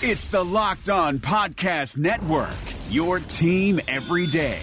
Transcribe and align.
It's 0.00 0.26
the 0.26 0.44
Locked 0.44 0.88
On 0.90 1.18
Podcast 1.18 1.96
Network, 1.98 2.54
your 2.88 3.18
team 3.20 3.80
every 3.88 4.26
day. 4.26 4.60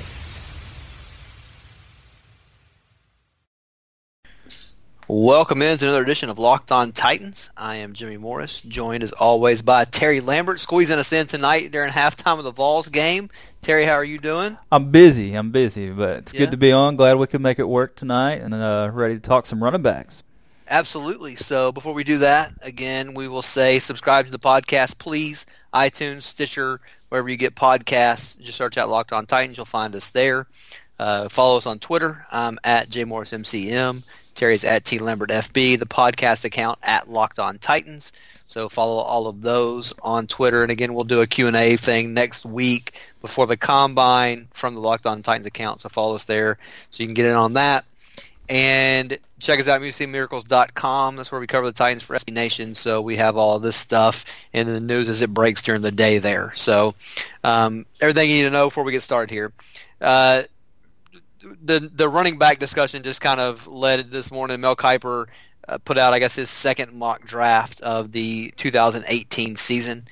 Welcome 5.07 5.61
into 5.61 5.85
another 5.85 6.01
edition 6.01 6.29
of 6.29 6.39
Locked 6.39 6.71
On 6.71 6.91
Titans. 6.91 7.51
I 7.55 7.75
am 7.77 7.93
Jimmy 7.93 8.17
Morris, 8.17 8.61
joined 8.61 9.03
as 9.03 9.11
always 9.11 9.61
by 9.61 9.85
Terry 9.85 10.19
Lambert, 10.19 10.59
squeezing 10.59 10.97
us 10.97 11.11
in 11.13 11.27
tonight 11.27 11.71
during 11.71 11.91
halftime 11.91 12.39
of 12.39 12.43
the 12.43 12.51
Vols 12.51 12.87
game. 12.87 13.29
Terry, 13.61 13.85
how 13.85 13.93
are 13.93 14.03
you 14.03 14.17
doing? 14.17 14.57
I'm 14.71 14.89
busy. 14.89 15.35
I'm 15.35 15.51
busy, 15.51 15.91
but 15.91 16.17
it's 16.17 16.33
Yeah. 16.33 16.39
good 16.41 16.51
to 16.51 16.57
be 16.57 16.71
on. 16.71 16.95
Glad 16.95 17.17
we 17.17 17.27
could 17.27 17.41
make 17.41 17.59
it 17.59 17.67
work 17.67 17.95
tonight, 17.95 18.41
and 18.41 18.53
uh, 18.53 18.89
ready 18.93 19.15
to 19.15 19.19
talk 19.19 19.45
some 19.45 19.63
running 19.63 19.81
backs. 19.83 20.23
Absolutely. 20.67 21.35
So 21.35 21.71
before 21.71 21.93
we 21.93 22.03
do 22.03 22.19
that, 22.19 22.53
again, 22.61 23.13
we 23.13 23.27
will 23.27 23.43
say 23.43 23.79
subscribe 23.79 24.25
to 24.25 24.31
the 24.31 24.39
podcast, 24.39 24.97
please. 24.97 25.45
iTunes, 25.73 26.23
Stitcher, 26.23 26.79
wherever 27.09 27.29
you 27.29 27.37
get 27.37 27.55
podcasts. 27.55 28.39
Just 28.39 28.57
search 28.57 28.77
out 28.77 28.89
Locked 28.89 29.13
On 29.13 29.25
Titans. 29.25 29.57
You'll 29.57 29.65
find 29.65 29.95
us 29.95 30.09
there. 30.09 30.47
Uh, 30.97 31.29
follow 31.29 31.57
us 31.57 31.65
on 31.65 31.79
Twitter. 31.79 32.25
I'm 32.31 32.57
at 32.63 32.89
jmorrismcm. 32.89 34.03
Terry's 34.33 34.63
at 34.63 34.85
T 34.85 34.99
Lambert 34.99 35.29
FB. 35.29 35.79
The 35.79 35.85
podcast 35.85 36.45
account 36.45 36.79
at 36.81 37.09
Locked 37.09 37.39
On 37.39 37.59
Titans. 37.59 38.11
So 38.47 38.69
follow 38.69 39.01
all 39.01 39.27
of 39.27 39.41
those 39.41 39.93
on 40.01 40.27
Twitter. 40.27 40.63
And 40.63 40.71
again, 40.71 40.93
we'll 40.93 41.03
do 41.03 41.21
a 41.21 41.27
Q&A 41.27 41.77
thing 41.77 42.13
next 42.13 42.45
week 42.45 42.93
before 43.21 43.47
the 43.47 43.57
Combine 43.57 44.47
from 44.53 44.75
the 44.75 44.81
Locked 44.81 45.05
On 45.05 45.21
Titans 45.23 45.47
account. 45.47 45.81
So 45.81 45.89
follow 45.89 46.15
us 46.15 46.25
there 46.25 46.57
so 46.89 47.03
you 47.03 47.07
can 47.07 47.15
get 47.15 47.27
in 47.27 47.33
on 47.33 47.53
that. 47.53 47.85
And 48.47 49.17
check 49.39 49.59
us 49.59 49.67
out, 49.67 49.81
musicmiracles.com. 49.81 51.15
That's 51.15 51.31
where 51.31 51.41
we 51.41 51.47
cover 51.47 51.65
the 51.65 51.73
Titans 51.73 52.03
for 52.03 52.15
SB 52.15 52.33
Nation. 52.33 52.75
So 52.75 53.01
we 53.01 53.15
have 53.15 53.37
all 53.37 53.59
this 53.59 53.75
stuff 53.75 54.25
and 54.53 54.67
the 54.69 54.79
news 54.79 55.09
as 55.09 55.21
it 55.21 55.33
breaks 55.33 55.61
during 55.61 55.81
the 55.81 55.91
day 55.91 56.19
there. 56.19 56.53
So 56.55 56.93
um, 57.43 57.85
everything 58.01 58.29
you 58.29 58.37
need 58.37 58.43
to 58.43 58.51
know 58.51 58.67
before 58.67 58.83
we 58.83 58.91
get 58.91 59.03
started 59.03 59.33
here. 59.33 59.51
Uh, 59.99 60.43
the 61.63 61.91
the 61.93 62.09
running 62.09 62.37
back 62.37 62.59
discussion 62.59 63.03
just 63.03 63.21
kind 63.21 63.39
of 63.39 63.67
led 63.67 64.11
this 64.11 64.31
morning. 64.31 64.61
Mel 64.61 64.75
Kiper 64.75 65.27
uh, 65.67 65.77
put 65.79 65.97
out, 65.97 66.13
I 66.13 66.19
guess, 66.19 66.35
his 66.35 66.49
second 66.49 66.93
mock 66.93 67.23
draft 67.23 67.81
of 67.81 68.11
the 68.11 68.51
2018 68.57 69.55
season. 69.55 70.07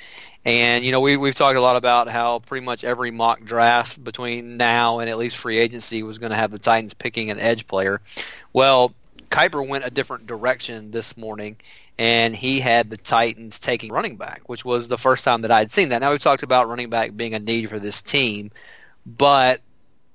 And 0.46 0.84
you 0.84 0.92
know, 0.92 1.00
we 1.00 1.16
we've 1.16 1.36
talked 1.36 1.58
a 1.58 1.62
lot 1.62 1.76
about 1.76 2.10
how 2.10 2.40
pretty 2.40 2.66
much 2.66 2.84
every 2.84 3.12
mock 3.12 3.44
draft 3.44 4.04
between 4.04 4.58
now 4.58 5.00
and 5.00 5.10
at 5.10 5.18
least 5.18 5.38
free 5.38 5.58
agency 5.58 6.04
was 6.04 6.18
going 6.18 6.32
to 6.32 6.36
have 6.36 6.52
the 6.52 6.60
Titans 6.60 6.94
picking 6.94 7.32
an 7.32 7.40
edge 7.40 7.68
player. 7.68 8.02
Well, 8.52 8.94
Kiper 9.30 9.66
went 9.66 9.86
a 9.86 9.90
different 9.90 10.28
direction 10.28 10.92
this 10.92 11.16
morning, 11.16 11.58
and 11.98 12.36
he 12.36 12.60
had 12.60 12.90
the 12.90 12.98
Titans 12.98 13.58
taking 13.58 13.92
running 13.92 14.18
back, 14.18 14.42
which 14.48 14.66
was 14.66 14.88
the 14.88 14.98
first 14.98 15.24
time 15.24 15.42
that 15.42 15.52
I'd 15.52 15.72
seen 15.72 15.90
that. 15.90 16.00
Now 16.00 16.12
we've 16.12 16.22
talked 16.22 16.44
about 16.44 16.68
running 16.68 16.90
back 16.90 17.16
being 17.16 17.34
a 17.34 17.40
need 17.40 17.70
for 17.70 17.80
this 17.80 18.02
team, 18.02 18.52
but 19.06 19.62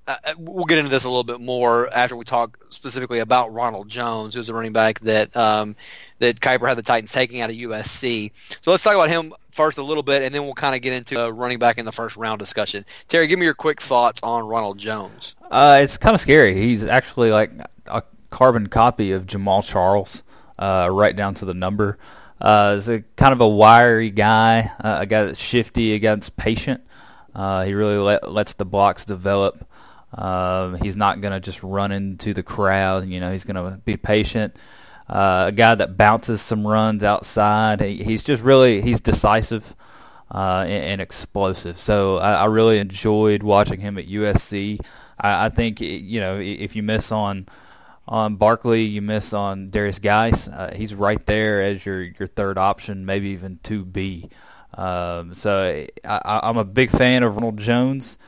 uh, 0.08 0.16
we'll 0.38 0.64
get 0.64 0.78
into 0.78 0.90
this 0.90 1.04
a 1.04 1.08
little 1.08 1.22
bit 1.22 1.38
more 1.38 1.92
after 1.94 2.16
we 2.16 2.24
talk 2.24 2.58
specifically 2.70 3.18
about 3.18 3.52
Ronald 3.52 3.90
Jones, 3.90 4.34
who's 4.34 4.48
a 4.48 4.54
running 4.54 4.72
back 4.72 5.00
that 5.00 5.36
um, 5.36 5.76
that 6.18 6.40
Kiper 6.40 6.66
had 6.66 6.78
the 6.78 6.82
Titans 6.82 7.12
taking 7.12 7.42
out 7.42 7.50
of 7.50 7.56
USC. 7.56 8.32
So 8.62 8.70
let's 8.70 8.82
talk 8.82 8.94
about 8.94 9.10
him 9.10 9.34
first 9.50 9.76
a 9.76 9.82
little 9.82 10.02
bit, 10.02 10.22
and 10.22 10.34
then 10.34 10.44
we'll 10.44 10.54
kind 10.54 10.74
of 10.74 10.80
get 10.80 10.94
into 10.94 11.22
a 11.22 11.30
running 11.30 11.58
back 11.58 11.76
in 11.76 11.84
the 11.84 11.92
first 11.92 12.16
round 12.16 12.38
discussion. 12.38 12.86
Terry, 13.08 13.26
give 13.26 13.38
me 13.38 13.44
your 13.44 13.54
quick 13.54 13.82
thoughts 13.82 14.20
on 14.22 14.46
Ronald 14.46 14.78
Jones. 14.78 15.36
Uh, 15.50 15.80
it's 15.82 15.98
kind 15.98 16.14
of 16.14 16.20
scary. 16.20 16.54
He's 16.54 16.86
actually 16.86 17.30
like 17.30 17.52
a 17.86 18.02
carbon 18.30 18.68
copy 18.68 19.12
of 19.12 19.26
Jamaal 19.26 19.62
Charles, 19.62 20.22
uh, 20.58 20.88
right 20.90 21.14
down 21.14 21.34
to 21.34 21.44
the 21.44 21.54
number. 21.54 21.98
Uh, 22.40 22.76
he's 22.76 22.88
a 22.88 23.00
kind 23.16 23.34
of 23.34 23.42
a 23.42 23.48
wiry 23.48 24.08
guy, 24.08 24.70
uh, 24.80 24.98
a 25.00 25.06
guy 25.06 25.24
that's 25.24 25.38
shifty, 25.38 25.92
a 25.92 25.98
guy 25.98 26.14
that's 26.14 26.30
patient. 26.30 26.82
Uh, 27.34 27.64
he 27.64 27.74
really 27.74 27.98
let, 27.98 28.32
lets 28.32 28.54
the 28.54 28.64
blocks 28.64 29.04
develop. 29.04 29.67
Um, 30.12 30.76
he's 30.76 30.96
not 30.96 31.20
going 31.20 31.32
to 31.32 31.40
just 31.40 31.62
run 31.62 31.92
into 31.92 32.32
the 32.32 32.42
crowd. 32.42 33.06
You 33.08 33.20
know, 33.20 33.30
he's 33.30 33.44
going 33.44 33.56
to 33.56 33.78
be 33.78 33.96
patient. 33.96 34.56
Uh, 35.08 35.46
a 35.48 35.52
guy 35.52 35.74
that 35.74 35.96
bounces 35.96 36.40
some 36.42 36.66
runs 36.66 37.02
outside. 37.02 37.80
He, 37.80 38.02
he's 38.02 38.22
just 38.22 38.42
really 38.42 38.82
he's 38.82 39.00
decisive 39.00 39.74
uh, 40.30 40.64
and, 40.68 40.84
and 40.84 41.00
explosive. 41.00 41.78
So 41.78 42.18
I, 42.18 42.34
I 42.34 42.44
really 42.46 42.78
enjoyed 42.78 43.42
watching 43.42 43.80
him 43.80 43.96
at 43.96 44.06
USC. 44.06 44.80
I, 45.18 45.46
I 45.46 45.48
think 45.48 45.80
you 45.80 46.20
know 46.20 46.38
if 46.38 46.76
you 46.76 46.82
miss 46.82 47.10
on 47.10 47.48
on 48.06 48.36
Barkley, 48.36 48.82
you 48.82 49.02
miss 49.02 49.32
on 49.32 49.70
Derrius 49.70 50.00
Guice. 50.00 50.48
Uh, 50.48 50.72
he's 50.74 50.94
right 50.94 51.24
there 51.26 51.62
as 51.62 51.84
your 51.86 52.02
your 52.02 52.28
third 52.28 52.58
option, 52.58 53.06
maybe 53.06 53.28
even 53.28 53.60
two 53.62 53.84
B. 53.84 54.28
Um, 54.74 55.32
so 55.32 55.86
I, 56.04 56.40
I'm 56.42 56.58
a 56.58 56.64
big 56.64 56.90
fan 56.90 57.22
of 57.22 57.34
Ronald 57.34 57.58
Jones. 57.58 58.18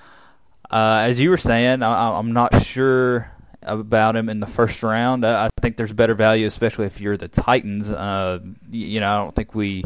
Uh, 0.70 1.03
as 1.03 1.19
you 1.19 1.31
were 1.31 1.36
saying, 1.36 1.82
I, 1.82 2.19
I'm 2.19 2.32
not 2.32 2.62
sure 2.62 3.31
about 3.62 4.16
him 4.16 4.28
in 4.28 4.41
the 4.41 4.47
first 4.47 4.82
round. 4.82 5.26
I, 5.26 5.47
I 5.47 5.50
think 5.60 5.76
there's 5.76 5.92
better 5.92 6.14
value, 6.14 6.47
especially 6.47 6.86
if 6.86 7.00
you're 7.00 7.16
the 7.16 7.28
Titans. 7.28 7.91
Uh, 7.91 8.38
you, 8.70 8.86
you 8.86 9.00
know, 9.00 9.10
I 9.10 9.16
don't 9.19 9.34
think 9.34 9.54
we 9.54 9.84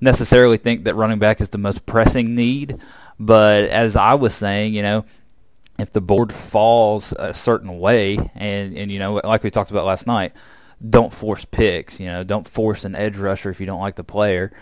necessarily 0.00 0.56
think 0.56 0.84
that 0.84 0.94
running 0.94 1.18
back 1.18 1.40
is 1.40 1.50
the 1.50 1.58
most 1.58 1.86
pressing 1.86 2.34
need. 2.34 2.78
But 3.18 3.64
as 3.70 3.96
I 3.96 4.14
was 4.14 4.34
saying, 4.34 4.74
you 4.74 4.82
know, 4.82 5.04
if 5.78 5.92
the 5.92 6.00
board 6.00 6.32
falls 6.32 7.12
a 7.18 7.34
certain 7.34 7.78
way, 7.78 8.16
and 8.34 8.76
and 8.76 8.90
you 8.90 8.98
know, 8.98 9.20
like 9.24 9.42
we 9.42 9.50
talked 9.50 9.70
about 9.70 9.84
last 9.84 10.06
night, 10.06 10.32
don't 10.88 11.12
force 11.12 11.44
picks. 11.44 11.98
You 11.98 12.06
know, 12.06 12.24
don't 12.24 12.46
force 12.46 12.84
an 12.84 12.94
edge 12.94 13.16
rusher 13.16 13.50
if 13.50 13.60
you 13.60 13.66
don't 13.66 13.80
like 13.80 13.96
the 13.96 14.04
player. 14.04 14.52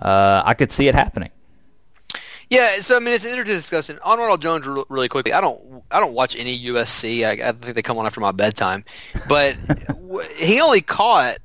Uh, 0.00 0.42
I 0.44 0.54
could 0.54 0.70
see 0.70 0.88
it 0.88 0.94
happening. 0.94 1.30
Yeah, 2.52 2.82
so 2.82 2.96
I 2.96 2.98
mean, 2.98 3.14
it's 3.14 3.24
an 3.24 3.30
interesting 3.30 3.56
discussion 3.56 3.98
on 4.02 4.18
Ronald 4.18 4.42
Jones. 4.42 4.66
Really 4.66 5.08
quickly, 5.08 5.32
I 5.32 5.40
don't, 5.40 5.82
I 5.90 6.00
don't 6.00 6.12
watch 6.12 6.36
any 6.36 6.66
USC. 6.66 7.24
I, 7.24 7.48
I 7.48 7.52
think 7.52 7.74
they 7.74 7.80
come 7.80 7.96
on 7.96 8.04
after 8.04 8.20
my 8.20 8.32
bedtime, 8.32 8.84
but 9.26 9.56
he 10.36 10.60
only 10.60 10.82
caught 10.82 11.38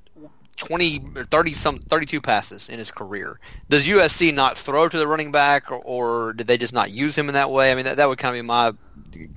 20 0.57 1.11
or 1.15 1.23
30 1.23 1.53
some 1.53 1.79
32 1.79 2.19
passes 2.19 2.67
in 2.67 2.77
his 2.77 2.91
career. 2.91 3.39
Does 3.69 3.87
USC 3.87 4.33
not 4.33 4.57
throw 4.57 4.89
to 4.89 4.97
the 4.97 5.07
running 5.07 5.31
back, 5.31 5.71
or, 5.71 5.77
or 5.77 6.33
did 6.33 6.45
they 6.45 6.57
just 6.57 6.73
not 6.73 6.91
use 6.91 7.17
him 7.17 7.29
in 7.29 7.35
that 7.35 7.51
way? 7.51 7.71
I 7.71 7.75
mean, 7.75 7.85
that, 7.85 7.95
that 7.95 8.09
would 8.09 8.17
kind 8.17 8.35
of 8.35 8.43
be 8.43 8.45
my 8.45 8.73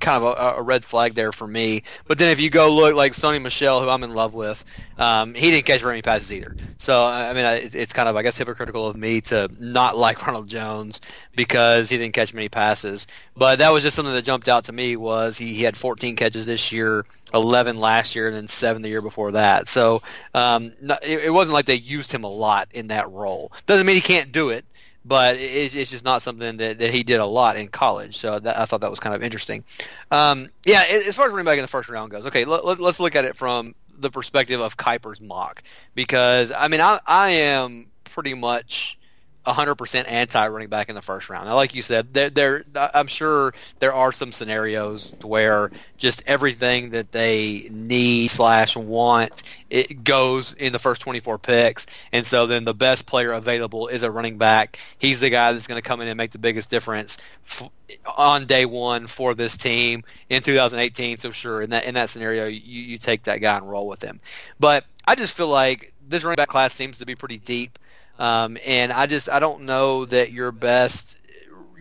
kind 0.00 0.22
of 0.22 0.38
a, 0.38 0.60
a 0.60 0.62
red 0.62 0.84
flag 0.84 1.14
there 1.14 1.32
for 1.32 1.46
me. 1.46 1.82
But 2.06 2.18
then 2.18 2.30
if 2.30 2.40
you 2.40 2.50
go 2.50 2.74
look 2.74 2.94
like 2.94 3.12
Sony 3.12 3.40
Michel, 3.40 3.82
who 3.82 3.88
I'm 3.88 4.02
in 4.02 4.14
love 4.14 4.34
with, 4.34 4.64
um, 4.98 5.34
he 5.34 5.50
didn't 5.50 5.66
catch 5.66 5.80
very 5.80 5.92
many 5.92 6.02
passes 6.02 6.32
either. 6.32 6.56
So 6.78 7.04
I 7.04 7.32
mean, 7.32 7.44
it's, 7.72 7.92
kind 7.92 8.08
of 8.08 8.16
I 8.16 8.22
guess 8.22 8.36
hypocritical 8.38 8.86
of 8.86 8.96
me 8.96 9.20
to 9.22 9.50
not 9.58 9.96
like 9.96 10.26
Ronald 10.26 10.48
Jones 10.48 11.00
because 11.34 11.88
he 11.90 11.98
didn't 11.98 12.14
catch 12.14 12.34
many 12.34 12.48
passes. 12.48 13.06
But 13.36 13.58
that 13.58 13.70
was 13.70 13.82
just 13.82 13.96
something 13.96 14.14
that 14.14 14.24
jumped 14.24 14.48
out 14.48 14.64
to 14.64 14.72
me 14.72 14.96
was 14.96 15.38
he, 15.38 15.54
he 15.54 15.62
had 15.62 15.76
14 15.76 16.16
catches 16.16 16.46
this 16.46 16.72
year, 16.72 17.04
11 17.32 17.78
last 17.78 18.14
year, 18.14 18.26
and 18.26 18.36
then 18.36 18.48
seven 18.48 18.82
the 18.82 18.88
year 18.88 19.02
before 19.02 19.32
that. 19.32 19.68
So 19.68 20.02
um, 20.34 20.72
it, 21.02 21.24
it 21.24 21.32
wasn't 21.32 21.54
like 21.54 21.66
they 21.66 21.74
used 21.74 22.12
him 22.12 22.24
a 22.24 22.28
lot 22.28 22.68
in 22.72 22.88
that 22.88 23.10
role. 23.10 23.52
Doesn't 23.66 23.86
mean 23.86 23.96
he 23.96 24.02
can't 24.02 24.32
do 24.32 24.50
it 24.50 24.64
but 25.04 25.36
it, 25.36 25.74
it's 25.74 25.90
just 25.90 26.04
not 26.04 26.22
something 26.22 26.56
that, 26.58 26.78
that 26.78 26.90
he 26.92 27.02
did 27.02 27.20
a 27.20 27.26
lot 27.26 27.56
in 27.56 27.68
college. 27.68 28.16
So 28.18 28.38
that, 28.38 28.58
I 28.58 28.64
thought 28.64 28.82
that 28.82 28.90
was 28.90 29.00
kind 29.00 29.14
of 29.14 29.22
interesting. 29.22 29.64
Um, 30.10 30.48
yeah, 30.64 30.84
as 30.88 31.16
far 31.16 31.26
as 31.26 31.32
running 31.32 31.46
back 31.46 31.58
in 31.58 31.62
the 31.62 31.68
first 31.68 31.88
round 31.88 32.10
goes, 32.10 32.26
okay, 32.26 32.44
let, 32.44 32.64
let, 32.64 32.80
let's 32.80 33.00
look 33.00 33.16
at 33.16 33.24
it 33.24 33.36
from 33.36 33.74
the 34.00 34.10
perspective 34.10 34.60
of 34.60 34.76
Kiper's 34.76 35.20
mock 35.20 35.62
because 35.94 36.50
I 36.50 36.68
mean 36.68 36.80
I 36.80 36.98
I 37.06 37.30
am 37.30 37.86
pretty 38.04 38.34
much 38.34 38.98
100% 39.46 40.10
anti 40.10 40.48
running 40.48 40.68
back 40.68 40.88
in 40.88 40.94
the 40.94 41.02
first 41.02 41.30
round. 41.30 41.48
Now, 41.48 41.54
like 41.54 41.74
you 41.74 41.82
said, 41.82 42.12
there, 42.12 42.30
there, 42.30 42.64
I'm 42.74 43.06
sure 43.06 43.54
there 43.78 43.94
are 43.94 44.12
some 44.12 44.32
scenarios 44.32 45.12
where 45.22 45.70
just 45.96 46.22
everything 46.26 46.90
that 46.90 47.12
they 47.12 47.68
need 47.70 48.30
slash 48.30 48.76
want 48.76 49.42
it 49.70 50.02
goes 50.02 50.52
in 50.52 50.72
the 50.72 50.78
first 50.78 51.00
24 51.00 51.38
picks, 51.38 51.86
and 52.12 52.26
so 52.26 52.46
then 52.46 52.64
the 52.64 52.74
best 52.74 53.06
player 53.06 53.32
available 53.32 53.86
is 53.86 54.02
a 54.02 54.10
running 54.10 54.36
back. 54.36 54.78
He's 54.98 55.20
the 55.20 55.30
guy 55.30 55.52
that's 55.52 55.68
going 55.68 55.80
to 55.80 55.88
come 55.88 56.00
in 56.00 56.08
and 56.08 56.18
make 56.18 56.32
the 56.32 56.38
biggest 56.38 56.70
difference 56.70 57.18
f- 57.46 57.70
on 58.16 58.46
day 58.46 58.66
one 58.66 59.06
for 59.06 59.34
this 59.34 59.56
team 59.56 60.02
in 60.28 60.42
2018. 60.42 61.18
So 61.18 61.30
sure, 61.30 61.62
in 61.62 61.70
that 61.70 61.84
in 61.84 61.94
that 61.94 62.10
scenario, 62.10 62.46
you, 62.46 62.60
you 62.60 62.98
take 62.98 63.22
that 63.22 63.40
guy 63.40 63.56
and 63.56 63.70
roll 63.70 63.86
with 63.86 64.02
him. 64.02 64.20
But 64.58 64.84
I 65.06 65.14
just 65.14 65.36
feel 65.36 65.48
like 65.48 65.92
this 66.08 66.24
running 66.24 66.36
back 66.36 66.48
class 66.48 66.74
seems 66.74 66.98
to 66.98 67.06
be 67.06 67.14
pretty 67.14 67.38
deep. 67.38 67.78
Um, 68.20 68.58
and 68.66 68.92
I 68.92 69.06
just 69.06 69.30
I 69.30 69.40
don't 69.40 69.62
know 69.62 70.04
that 70.04 70.30
your 70.30 70.52
best 70.52 71.16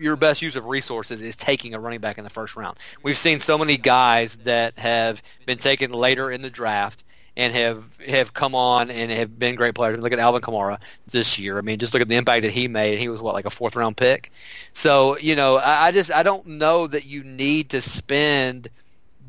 your 0.00 0.16
best 0.16 0.40
use 0.40 0.56
of 0.56 0.64
resources 0.64 1.20
is 1.20 1.36
taking 1.36 1.74
a 1.74 1.78
running 1.78 2.00
back 2.00 2.16
in 2.16 2.24
the 2.24 2.30
first 2.30 2.56
round. 2.56 2.78
We've 3.02 3.18
seen 3.18 3.40
so 3.40 3.58
many 3.58 3.76
guys 3.76 4.36
that 4.38 4.78
have 4.78 5.22
been 5.44 5.58
taken 5.58 5.92
later 5.92 6.30
in 6.30 6.40
the 6.40 6.48
draft 6.48 7.04
and 7.36 7.52
have 7.54 7.84
have 8.06 8.32
come 8.32 8.54
on 8.54 8.90
and 8.90 9.12
have 9.12 9.38
been 9.38 9.54
great 9.54 9.74
players. 9.74 10.00
Look 10.00 10.14
at 10.14 10.18
Alvin 10.18 10.40
Kamara 10.40 10.78
this 11.08 11.38
year. 11.38 11.58
I 11.58 11.60
mean, 11.60 11.78
just 11.78 11.92
look 11.92 12.00
at 12.00 12.08
the 12.08 12.16
impact 12.16 12.42
that 12.44 12.52
he 12.52 12.68
made. 12.68 12.98
He 12.98 13.08
was 13.08 13.20
what 13.20 13.34
like 13.34 13.44
a 13.44 13.50
fourth 13.50 13.76
round 13.76 13.98
pick. 13.98 14.32
So 14.72 15.18
you 15.18 15.36
know, 15.36 15.56
I, 15.56 15.88
I 15.88 15.90
just 15.90 16.10
I 16.10 16.22
don't 16.22 16.46
know 16.46 16.86
that 16.86 17.04
you 17.04 17.22
need 17.22 17.70
to 17.70 17.82
spend 17.82 18.68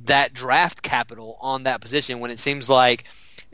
that 0.05 0.33
draft 0.33 0.81
capital 0.81 1.37
on 1.41 1.63
that 1.63 1.81
position 1.81 2.21
when 2.21 2.31
it 2.31 2.39
seems 2.39 2.69
like 2.69 3.05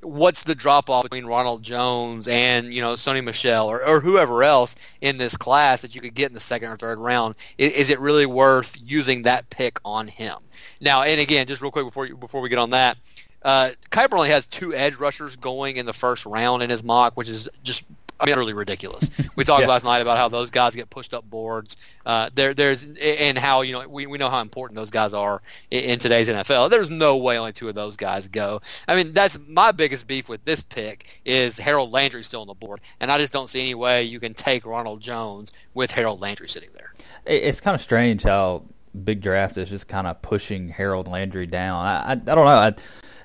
what's 0.03 0.43
the 0.43 0.55
drop 0.55 0.89
off 0.89 1.03
between 1.03 1.25
Ronald 1.25 1.63
Jones 1.63 2.27
and 2.27 2.73
you 2.73 2.81
know 2.81 2.93
Sony 2.93 3.23
Michel 3.23 3.67
or, 3.69 3.85
or 3.85 3.99
whoever 3.99 4.43
else 4.43 4.75
in 5.01 5.17
this 5.17 5.35
class 5.35 5.81
that 5.81 5.95
you 5.95 6.01
could 6.01 6.13
get 6.13 6.29
in 6.29 6.33
the 6.33 6.39
second 6.39 6.69
or 6.69 6.77
third 6.77 6.99
round? 6.99 7.35
Is, 7.57 7.73
is 7.73 7.89
it 7.89 7.99
really 7.99 8.25
worth 8.25 8.77
using 8.81 9.23
that 9.23 9.49
pick 9.49 9.79
on 9.83 10.07
him? 10.07 10.37
Now, 10.79 11.03
and 11.03 11.19
again, 11.19 11.47
just 11.47 11.61
real 11.61 11.71
quick 11.71 11.85
before 11.85 12.05
you, 12.05 12.15
before 12.15 12.41
we 12.41 12.49
get 12.49 12.59
on 12.59 12.71
that, 12.71 12.97
uh, 13.43 13.71
Kiper 13.91 14.13
only 14.13 14.29
has 14.29 14.45
two 14.45 14.73
edge 14.73 14.95
rushers 14.95 15.35
going 15.35 15.77
in 15.77 15.85
the 15.85 15.93
first 15.93 16.25
round 16.25 16.63
in 16.63 16.69
his 16.69 16.83
mock, 16.83 17.15
which 17.15 17.29
is 17.29 17.47
just 17.63 17.83
I 18.19 18.25
mean, 18.25 18.33
utterly 18.33 18.53
ridiculous. 18.53 19.09
We 19.35 19.43
talked 19.43 19.61
yeah. 19.61 19.67
last 19.67 19.83
night 19.83 19.99
about 19.99 20.17
how 20.17 20.29
those 20.29 20.49
guys 20.49 20.73
get 20.73 20.89
pushed 20.89 21.13
up 21.13 21.29
boards. 21.29 21.77
Uh, 22.05 22.29
there, 22.33 22.53
there's 22.53 22.85
and 22.99 23.37
how 23.37 23.61
you 23.61 23.73
know 23.73 23.87
we, 23.87 24.07
we 24.07 24.17
know 24.17 24.29
how 24.29 24.41
important 24.41 24.75
those 24.75 24.89
guys 24.89 25.13
are 25.13 25.41
in, 25.69 25.83
in, 25.83 25.99
today's 25.99 26.27
NFL. 26.27 26.69
There's 26.69 26.89
no 26.89 27.17
way 27.17 27.37
only 27.37 27.53
two 27.53 27.69
of 27.69 27.75
those 27.75 27.95
guys 27.95 28.27
go. 28.27 28.61
I 28.87 28.95
mean, 28.95 29.13
that's 29.13 29.37
my 29.47 29.71
biggest 29.71 30.07
beef 30.07 30.27
with 30.27 30.43
this 30.45 30.63
pick 30.63 31.05
is 31.25 31.59
Harold 31.59 31.91
Landry 31.91 32.23
still 32.23 32.41
on 32.41 32.47
the 32.47 32.53
board, 32.53 32.81
and 32.99 33.11
I 33.11 33.17
just 33.19 33.33
don't 33.33 33.47
see 33.47 33.61
any 33.61 33.75
way 33.75 34.03
you 34.03 34.19
can 34.19 34.33
take 34.33 34.65
Ronald 34.65 35.01
Jones 35.01 35.51
with 35.73 35.91
Harold 35.91 36.19
Landry 36.19 36.49
sitting 36.49 36.69
there. 36.73 36.93
It's 37.25 37.61
kind 37.61 37.75
of 37.75 37.81
strange 37.81 38.23
how 38.23 38.63
big 39.03 39.21
draft 39.21 39.57
is 39.57 39.69
just 39.69 39.87
kind 39.87 40.07
of 40.07 40.21
pushing 40.21 40.69
Harold 40.69 41.07
Landry 41.07 41.45
down. 41.45 41.85
I, 41.85 41.97
I, 41.97 42.11
I 42.11 42.15
don't 42.15 42.45
know. 42.45 42.45
I, 42.45 42.73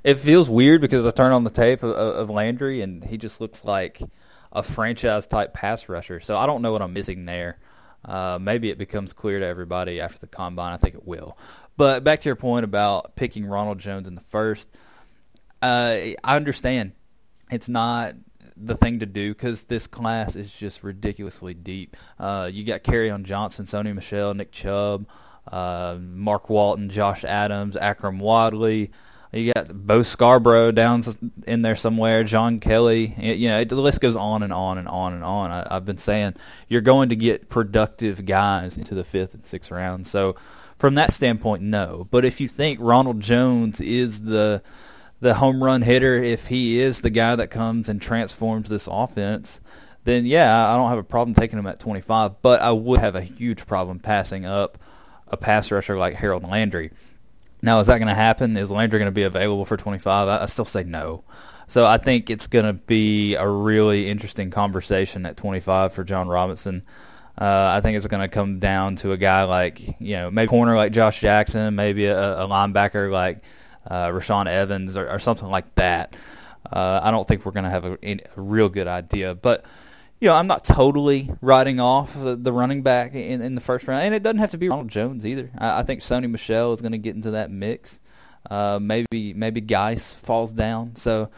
it 0.05 0.15
feels 0.15 0.50
weird 0.50 0.81
because 0.81 1.06
I 1.06 1.11
turn 1.11 1.33
on 1.33 1.44
the 1.44 1.50
tape 1.50 1.83
of, 1.83 1.93
of 1.93 2.31
Landry 2.31 2.83
and 2.83 3.05
he 3.05 3.17
just 3.17 3.41
looks 3.41 3.65
like 3.65 4.03
a 4.52 4.62
franchise 4.62 5.26
type 5.26 5.54
pass 5.54 5.88
rusher. 5.88 6.20
So 6.20 6.37
I 6.37 6.46
don't 6.46 6.62
know 6.62 6.72
what 6.72 6.82
I'm 6.82 6.93
missing 6.93 7.25
there. 7.25 7.58
Uh, 8.04 8.38
maybe 8.40 8.70
it 8.70 8.78
becomes 8.78 9.12
clear 9.12 9.40
to 9.40 9.46
everybody 9.46 10.00
after 10.00 10.19
the 10.19 10.26
combine. 10.26 10.72
I 10.72 10.76
think 10.76 10.94
it 10.94 11.06
will. 11.06 11.38
But 11.76 12.04
back 12.04 12.20
to 12.20 12.28
your 12.28 12.37
point 12.37 12.64
about 12.64 13.16
picking 13.16 13.46
Ronald 13.46 13.78
Jones 13.78 14.06
in 14.06 14.14
the 14.14 14.20
first, 14.20 14.69
uh, 15.62 15.96
I 16.22 16.37
understand 16.37 16.93
it's 17.50 17.69
not 17.69 18.14
the 18.56 18.76
thing 18.76 19.00
to 19.00 19.06
do 19.06 19.31
because 19.32 19.64
this 19.64 19.87
class 19.87 20.37
is 20.37 20.55
just 20.55 20.82
ridiculously 20.84 21.55
deep. 21.55 21.96
Uh, 22.19 22.48
you 22.52 22.64
got 22.64 22.87
on 22.88 23.25
Johnson, 23.25 23.64
Sony 23.64 23.94
Michel, 23.94 24.34
Nick 24.34 24.52
Chubb, 24.52 25.06
uh, 25.50 25.96
Mark 25.98 26.50
Walton, 26.50 26.88
Josh 26.88 27.25
Adams, 27.25 27.76
Akrum 27.76 28.19
Wadley. 28.19 28.90
You 29.32 29.52
got 29.55 29.73
Bo 29.73 30.02
Scarborough 30.02 30.73
down 30.73 31.02
in 31.46 31.62
there 31.62 31.76
somewhere, 31.76 32.23
John 32.23 32.61
Kelly. 32.61 33.14
You 33.17 33.49
know, 33.49 33.64
the 33.64 33.76
list 33.76 34.02
goes 34.02 34.14
on 34.14 34.43
and 34.43 34.52
on 34.52 34.76
and 34.76 34.87
on 34.87 35.14
and 35.14 35.25
on. 35.25 35.50
I, 35.50 35.73
have 35.73 35.87
been 35.87 35.96
saying 35.96 36.34
you're 36.69 36.82
going 36.82 37.08
to 37.08 37.17
get 37.17 37.49
productive 37.49 38.26
guys 38.26 38.76
into 38.76 38.94
the 38.94 39.05
fifth 39.05 39.32
and 39.32 39.46
sixth 39.46 39.70
round. 39.70 40.06
So 40.06 40.37
from 40.76 40.96
that 40.96 41.12
standpoint, 41.12 41.62
no. 41.62 42.06
But 42.11 42.26
if 42.26 42.43
you 42.43 42.49
think 42.49 42.79
Ronald 42.82 43.20
Jones 43.20 43.81
is 43.81 44.25
the 44.25 44.62
the 45.20 45.34
home 45.34 45.64
run 45.64 45.81
hitter, 45.81 46.17
if 46.17 46.49
he 46.49 46.79
is 46.81 47.00
the 47.00 47.11
guy 47.11 47.34
that 47.37 47.49
comes 47.49 47.88
and 47.88 48.02
transforms 48.02 48.69
this 48.69 48.87
offense, 48.90 49.62
then 50.05 50.26
yeah, 50.26 50.69
I 50.69 50.76
don't 50.76 50.90
have 50.90 50.99
a 50.99 51.05
problem 51.05 51.34
taking 51.34 51.58
him 51.58 51.67
at 51.67 51.81
25. 51.81 52.43
But 52.43 52.61
I 52.61 52.73
would 52.73 53.00
have 53.00 53.14
a 53.14 53.23
huge 53.23 53.64
problem 53.64 53.99
passing 53.99 54.44
up 54.44 54.76
a 55.29 55.38
pass 55.38 55.70
rusher 55.70 55.96
like 55.96 56.14
Harold 56.14 56.43
Landry. 56.43 56.90
Now, 57.62 57.79
is 57.79 57.87
that 57.87 57.99
going 57.99 58.09
to 58.09 58.14
happen? 58.14 58.56
Is 58.56 58.70
Landry 58.70 58.99
going 58.99 59.11
to 59.11 59.14
be 59.14 59.23
available 59.23 59.64
for 59.64 59.76
25? 59.76 60.29
I, 60.29 60.43
I 60.43 60.47
still 60.47 60.64
say 60.64 60.82
no. 60.82 61.25
So 61.69 61.87
I 61.87 61.97
think 61.97 62.29
it's 62.29 62.49
going 62.49 62.67
to 62.67 62.73
be 62.73 63.35
a 63.37 63.49
really 63.49 64.11
interesting 64.11 64.50
conversation 64.50 65.25
at 65.25 65.37
25 65.37 65.94
for 65.94 66.05
Jon 66.05 66.29
Robinson. 66.29 66.82
Uh, 67.38 67.73
I 67.76 67.81
think 67.81 67.97
it's 67.97 68.06
going 68.06 68.20
to 68.20 68.29
come 68.29 68.59
down 68.59 68.97
to 68.97 69.12
a 69.12 69.17
guy 69.17 69.44
like, 69.44 69.81
you 70.00 70.17
know, 70.17 70.31
maybe 70.31 70.49
corner 70.49 70.76
like 70.76 70.93
Josh 70.93 71.20
Jackson, 71.20 71.75
maybe 71.75 72.06
a, 72.06 72.43
a 72.43 72.49
linebacker 72.49 73.11
like 73.11 73.43
uh, 73.87 74.08
Rashaan 74.08 74.47
Evans 74.47 74.97
or, 74.97 75.08
or, 75.08 75.19
something 75.19 75.49
like 75.49 75.75
that. 75.76 76.15
Uh, 76.70 77.00
I 77.03 77.11
don't 77.11 77.26
think 77.26 77.44
we're 77.47 77.53
going 77.53 77.65
to 77.65 77.70
have 77.70 77.85
a, 77.85 77.99
a, 78.03 78.20
real 78.37 78.69
good 78.69 78.87
idea. 78.87 79.35
But 79.35 79.65
you 80.22 80.28
know, 80.28 80.36
I'm 80.36 80.46
not 80.46 80.64
totally 80.64 81.32
writing 81.40 81.80
off 81.80 82.14
the, 82.14 82.36
the 82.36 82.52
running 82.52 82.82
back 82.82 83.12
in, 83.12 83.42
in 83.42 83.56
the 83.56 83.60
first 83.60 83.88
round, 83.88 84.04
and 84.04 84.14
it 84.14 84.22
doesn't 84.22 84.38
have 84.38 84.52
to 84.52 84.56
be 84.56 84.69
Ronald 84.69 84.88
Jones 84.88 85.26
either. 85.26 85.50
I, 85.58 85.80
I 85.80 85.82
think 85.82 86.00
Sony 86.00 86.30
Michel 86.30 86.72
is 86.72 86.80
going 86.80 86.92
to 86.92 86.98
get 86.98 87.16
into 87.16 87.32
that 87.32 87.50
mix. 87.50 87.98
Uh, 88.48 88.78
maybe 88.80 89.34
maybe 89.34 89.60
Guice 89.60 90.14
falls 90.14 90.52
down. 90.52 90.94
So 90.94 91.28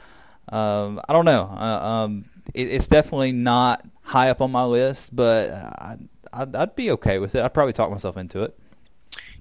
um, 0.50 1.00
I 1.08 1.14
don't 1.14 1.24
know. 1.24 1.44
Uh, 1.50 1.86
um, 1.86 2.26
it, 2.52 2.68
it's 2.68 2.86
definitely 2.86 3.32
not 3.32 3.86
high 4.02 4.28
up 4.28 4.42
on 4.42 4.52
my 4.52 4.64
list, 4.64 5.16
but 5.16 5.50
I, 5.50 5.96
I'd 6.34 6.76
be 6.76 6.90
okay 6.90 7.18
with 7.18 7.34
it. 7.34 7.42
I'd 7.42 7.54
probably 7.54 7.72
talk 7.72 7.90
myself 7.90 8.18
into 8.18 8.42
it. 8.42 8.54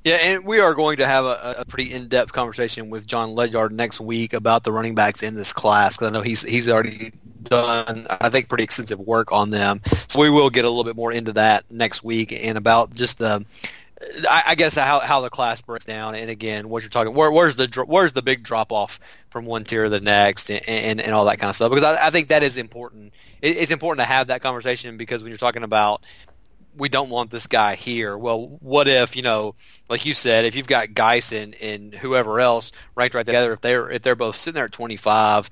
Yeah, 0.03 0.15
and 0.15 0.45
we 0.45 0.59
are 0.59 0.73
going 0.73 0.97
to 0.97 1.05
have 1.05 1.23
a, 1.23 1.55
a 1.59 1.65
pretty 1.65 1.93
in-depth 1.93 2.33
conversation 2.33 2.89
with 2.89 3.07
Jon 3.07 3.35
Ledyard 3.35 3.71
next 3.71 4.01
week 4.01 4.33
about 4.33 4.65
the 4.65 4.71
running 4.71 4.95
backs 4.95 5.23
in 5.23 5.33
this 5.33 5.53
class 5.53 5.95
because 5.95 6.09
I 6.09 6.11
know 6.11 6.21
he's 6.21 6.41
he's 6.41 6.67
already 6.67 7.11
done 7.43 8.07
I 8.09 8.29
think 8.29 8.49
pretty 8.49 8.65
extensive 8.65 8.99
work 8.99 9.31
on 9.31 9.49
them. 9.49 9.81
So 10.09 10.19
we 10.19 10.29
will 10.29 10.49
get 10.49 10.65
a 10.65 10.69
little 10.69 10.83
bit 10.83 10.95
more 10.95 11.11
into 11.11 11.33
that 11.33 11.63
next 11.69 12.03
week 12.03 12.33
and 12.33 12.57
about 12.57 12.93
just 12.93 13.19
the 13.19 13.45
I, 14.29 14.43
I 14.47 14.55
guess 14.55 14.75
how 14.75 14.99
how 14.99 15.21
the 15.21 15.29
class 15.29 15.61
breaks 15.61 15.85
down 15.85 16.15
and 16.15 16.29
again 16.29 16.67
what 16.67 16.83
you're 16.83 16.89
talking 16.89 17.13
where, 17.13 17.31
where's 17.31 17.55
the 17.55 17.85
where's 17.87 18.11
the 18.11 18.21
big 18.21 18.43
drop 18.43 18.73
off 18.73 18.99
from 19.29 19.45
one 19.45 19.63
tier 19.63 19.85
to 19.85 19.89
the 19.89 20.01
next 20.01 20.51
and, 20.51 20.67
and, 20.67 21.01
and 21.01 21.13
all 21.13 21.25
that 21.25 21.39
kind 21.39 21.49
of 21.49 21.55
stuff 21.55 21.71
because 21.71 21.85
I, 21.85 22.07
I 22.07 22.09
think 22.09 22.27
that 22.27 22.43
is 22.43 22.57
important. 22.57 23.13
It, 23.41 23.57
it's 23.57 23.71
important 23.71 24.05
to 24.05 24.11
have 24.11 24.27
that 24.27 24.41
conversation 24.41 24.97
because 24.97 25.23
when 25.23 25.31
you're 25.31 25.37
talking 25.37 25.63
about 25.63 26.03
we 26.77 26.89
don't 26.89 27.09
want 27.09 27.29
this 27.29 27.47
guy 27.47 27.75
here. 27.75 28.17
Well, 28.17 28.57
what 28.61 28.87
if 28.87 29.15
you 29.15 29.21
know, 29.21 29.55
like 29.89 30.05
you 30.05 30.13
said, 30.13 30.45
if 30.45 30.55
you've 30.55 30.67
got 30.67 30.93
Guice 30.93 31.31
and, 31.31 31.93
whoever 31.93 32.39
else 32.39 32.71
ranked 32.95 33.15
right 33.15 33.25
together, 33.25 33.53
if 33.53 33.61
they're 33.61 33.89
if 33.89 34.01
they're 34.01 34.15
both 34.15 34.35
sitting 34.35 34.55
there 34.55 34.65
at 34.65 34.71
25, 34.71 35.49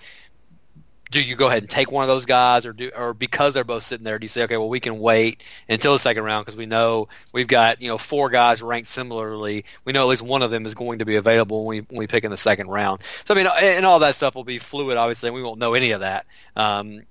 do 1.12 1.22
you 1.22 1.36
go 1.36 1.48
ahead 1.48 1.64
and 1.64 1.70
take 1.70 1.92
one 1.92 2.04
of 2.04 2.08
those 2.08 2.26
guys, 2.26 2.66
or 2.66 2.74
do 2.74 2.90
or 2.96 3.14
because 3.14 3.54
they're 3.54 3.64
both 3.64 3.84
sitting 3.84 4.06
there, 4.06 4.18
do 4.18 4.26
you 4.26 4.30
say, 4.30 4.44
okay, 4.44 4.58
well, 4.58 4.70
we 4.70 4.80
can 4.80 5.00
wait 5.00 5.44
until 5.68 5.94
the 5.94 6.00
second 6.00 6.24
round 6.24 6.46
because 6.46 6.58
we 6.58 6.66
know 6.66 7.10
we've 7.34 7.48
got 7.48 7.82
you 7.82 7.90
know 7.90 7.98
four 7.98 8.30
guys 8.30 8.62
ranked 8.62 8.88
similarly. 8.88 9.66
We 9.84 9.94
know 9.94 10.04
at 10.04 10.10
least 10.10 10.22
one 10.22 10.42
of 10.42 10.52
them 10.52 10.66
is 10.66 10.74
going 10.74 11.00
to 11.00 11.06
be 11.06 11.18
available 11.18 11.66
when 11.66 11.78
we 11.78 11.86
when 11.90 12.00
we 12.00 12.08
pick 12.08 12.24
in 12.24 12.32
the 12.32 12.38
second 12.38 12.68
round. 12.68 13.02
So 13.26 13.34
I 13.34 13.38
mean, 13.38 13.48
and 13.62 13.86
all 13.86 14.00
that 14.00 14.16
stuff 14.16 14.36
will 14.36 14.46
be 14.46 14.60
fluid, 14.60 14.98
obviously, 14.98 15.28
and 15.28 15.36
we 15.36 15.44
won't 15.44 15.60
know 15.60 15.74
any 15.74 15.92
of 15.92 16.00
that. 16.00 16.26
Um, 16.56 17.04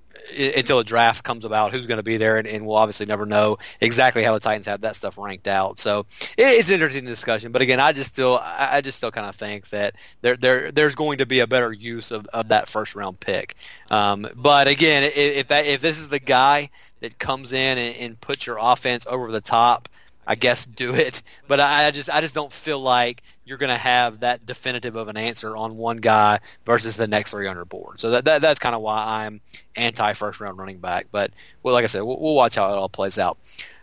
until 0.57 0.79
a 0.79 0.85
draft 0.85 1.25
comes 1.25 1.45
about, 1.45 1.73
who's 1.73 1.87
going 1.87 1.99
to 1.99 2.03
be 2.03 2.17
there, 2.17 2.39
and, 2.39 2.47
and, 2.47 2.67
we'll 2.67 2.77
obviously 2.77 3.07
never 3.07 3.27
know 3.27 3.59
exactly 3.81 4.23
how 4.23 4.33
the 4.35 4.41
Titans 4.41 4.67
have 4.67 4.83
that 4.83 4.97
stuff 4.97 5.19
ranked 5.19 5.49
out. 5.49 5.79
So 5.79 6.07
it, 6.37 6.47
it's 6.59 6.69
an 6.69 6.75
interesting 6.75 7.05
discussion. 7.05 7.53
But 7.53 7.63
again, 7.63 7.81
I 7.81 7.93
just 7.93 8.13
still, 8.13 8.41
I 8.43 8.81
just 8.81 8.99
still 8.99 9.11
kind 9.11 9.29
of 9.29 9.37
think 9.37 9.69
that 9.71 9.95
there, 10.21 10.37
there, 10.37 10.73
there's 10.73 10.95
going 10.95 11.19
to 11.19 11.27
be 11.27 11.41
a 11.41 11.47
better 11.47 11.73
use 11.73 12.11
of, 12.11 12.27
of 12.27 12.49
that 12.49 12.69
first 12.69 12.95
round 12.95 13.21
pick. 13.21 13.55
Um, 13.91 14.29
but 14.35 14.69
again, 14.69 15.05
if, 15.05 15.17
if 15.17 15.49
that, 15.49 15.67
if 15.67 15.81
this 15.81 15.99
is 15.99 16.09
the 16.09 16.21
guy 16.21 16.71
that 17.01 17.19
comes 17.19 17.53
in 17.53 17.79
and, 17.79 17.97
and 17.97 18.21
puts 18.21 18.47
your 18.47 18.59
offense 18.61 19.07
over 19.09 19.33
the 19.33 19.41
top, 19.41 19.89
I 20.27 20.35
guess 20.37 20.65
do 20.65 20.95
it. 20.95 21.23
But 21.49 21.61
I 21.61 21.91
just 21.91 22.09
I 22.09 22.21
just 22.21 22.35
don't 22.35 22.53
feel 22.53 22.79
like 22.79 23.23
you're 23.51 23.59
going 23.59 23.69
to 23.69 23.77
have 23.77 24.21
that 24.21 24.47
definitive 24.47 24.95
of 24.95 25.09
an 25.09 25.17
answer 25.17 25.57
on 25.57 25.77
one 25.77 25.97
guy 25.97 26.39
versus 26.65 26.95
the 26.95 27.09
next 27.09 27.33
three 27.33 27.49
on 27.49 27.57
your 27.57 27.65
board. 27.65 27.99
So 27.99 28.11
that, 28.11 28.25
that 28.27 28.41
that's 28.41 28.61
kind 28.61 28.77
of 28.77 28.81
why 28.81 29.25
I'm 29.25 29.41
anti 29.75 30.13
first 30.15 30.39
round 30.39 30.57
running 30.57 30.79
back. 30.79 31.09
But 31.11 31.33
well, 31.65 31.75
like 31.75 31.83
I 31.83 31.89
said, 31.89 32.03
we'll, 32.03 32.21
we'll 32.21 32.37
watch 32.37 32.55
how 32.55 32.73
it 32.73 32.77
all 32.77 32.89
plays 32.89 33.19
out. 33.19 33.39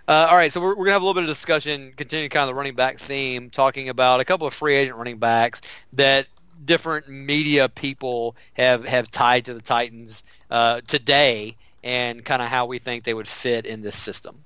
Uh, 0.08 0.28
all 0.30 0.38
right, 0.38 0.54
so 0.54 0.62
we're, 0.62 0.70
we're 0.70 0.86
gonna 0.86 0.94
have 0.94 1.02
a 1.02 1.06
little 1.06 1.22
bit 1.22 1.24
of 1.24 1.36
discussion, 1.36 1.92
continuing 1.98 2.30
kind 2.30 2.44
of 2.44 2.48
the 2.48 2.56
running 2.56 2.76
back 2.76 2.98
theme, 2.98 3.50
talking 3.50 3.90
about 3.90 4.22
a 4.22 4.26
couple 4.26 4.48
of 4.48 4.54
free 4.54 4.74
agent 4.74 4.96
running 4.96 5.18
backs 5.18 5.60
that 5.94 6.28
different 6.64 7.10
media 7.10 7.68
people 7.68 8.38
have 8.54 8.86
have 8.86 9.12
tied 9.12 9.46
to 9.48 9.54
the 9.54 9.62
Titans 9.62 10.24
uh, 10.50 10.80
today, 10.88 11.58
and 11.84 12.24
kind 12.24 12.42
of 12.42 12.48
how 12.48 12.68
we 12.68 12.80
think 12.80 13.04
they 13.04 13.14
would 13.14 13.28
fit 13.28 13.66
in 13.66 13.82
this 13.82 13.98
system. 13.98 14.46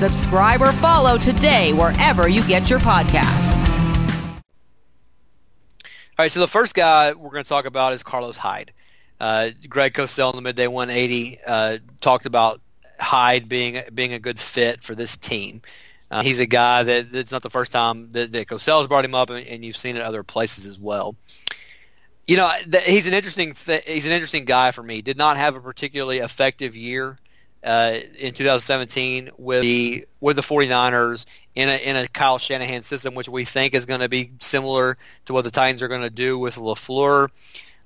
Subscribe 0.00 0.62
or 0.62 0.72
follow 0.72 1.18
today 1.18 1.74
wherever 1.74 2.26
you 2.26 2.42
get 2.48 2.70
your 2.70 2.78
podcasts. 2.78 3.60
All 4.34 6.24
right, 6.24 6.32
so 6.32 6.40
the 6.40 6.48
first 6.48 6.72
guy 6.72 7.12
we're 7.12 7.28
going 7.28 7.44
to 7.44 7.48
talk 7.48 7.66
about 7.66 7.92
is 7.92 8.02
Carlos 8.02 8.38
Hyde. 8.38 8.72
Uh, 9.20 9.50
Greg 9.68 9.92
Cosell 9.92 10.30
in 10.30 10.36
the 10.36 10.42
midday 10.42 10.68
180 10.68 11.40
uh, 11.46 11.78
talked 12.00 12.24
about 12.24 12.62
Hyde 12.98 13.46
being 13.46 13.82
being 13.92 14.14
a 14.14 14.18
good 14.18 14.40
fit 14.40 14.82
for 14.82 14.94
this 14.94 15.18
team. 15.18 15.60
Uh, 16.10 16.22
he's 16.22 16.38
a 16.38 16.46
guy 16.46 16.82
that 16.82 17.14
it's 17.14 17.30
not 17.30 17.42
the 17.42 17.50
first 17.50 17.70
time 17.70 18.10
that, 18.12 18.32
that 18.32 18.46
Cosell's 18.46 18.88
brought 18.88 19.04
him 19.04 19.14
up, 19.14 19.28
and, 19.28 19.46
and, 19.46 19.62
you've 19.62 19.76
seen 19.76 19.96
it 19.96 20.02
other 20.02 20.22
places 20.22 20.64
as 20.64 20.78
well. 20.78 21.14
You 22.26 22.38
know, 22.38 22.50
th- 22.72 22.84
he's 22.84 23.06
an 23.06 23.12
interesting 23.12 23.52
th- 23.52 23.84
he's 23.86 24.06
an 24.06 24.12
interesting 24.12 24.46
guy 24.46 24.70
for 24.70 24.82
me. 24.82 25.02
Did 25.02 25.18
not 25.18 25.36
have 25.36 25.56
a 25.56 25.60
particularly 25.60 26.20
effective 26.20 26.74
year 26.74 27.18
uh, 27.62 27.98
in 28.18 28.32
2017 28.32 29.30
with 29.36 29.62
the 29.62 30.06
with 30.20 30.36
the 30.36 30.42
49ers 30.42 31.26
in 31.54 31.68
a 31.68 31.76
in 31.76 31.96
a 31.96 32.08
Kyle 32.08 32.38
Shanahan 32.38 32.82
system, 32.82 33.14
which 33.14 33.28
we 33.28 33.44
think 33.44 33.74
is 33.74 33.86
going 33.86 34.00
to 34.00 34.08
be 34.08 34.32
similar 34.40 34.96
to 35.26 35.32
what 35.32 35.44
the 35.44 35.50
Titans 35.50 35.82
are 35.82 35.88
going 35.88 36.02
to 36.02 36.10
do 36.10 36.38
with 36.38 36.56
Lafleur. 36.56 37.28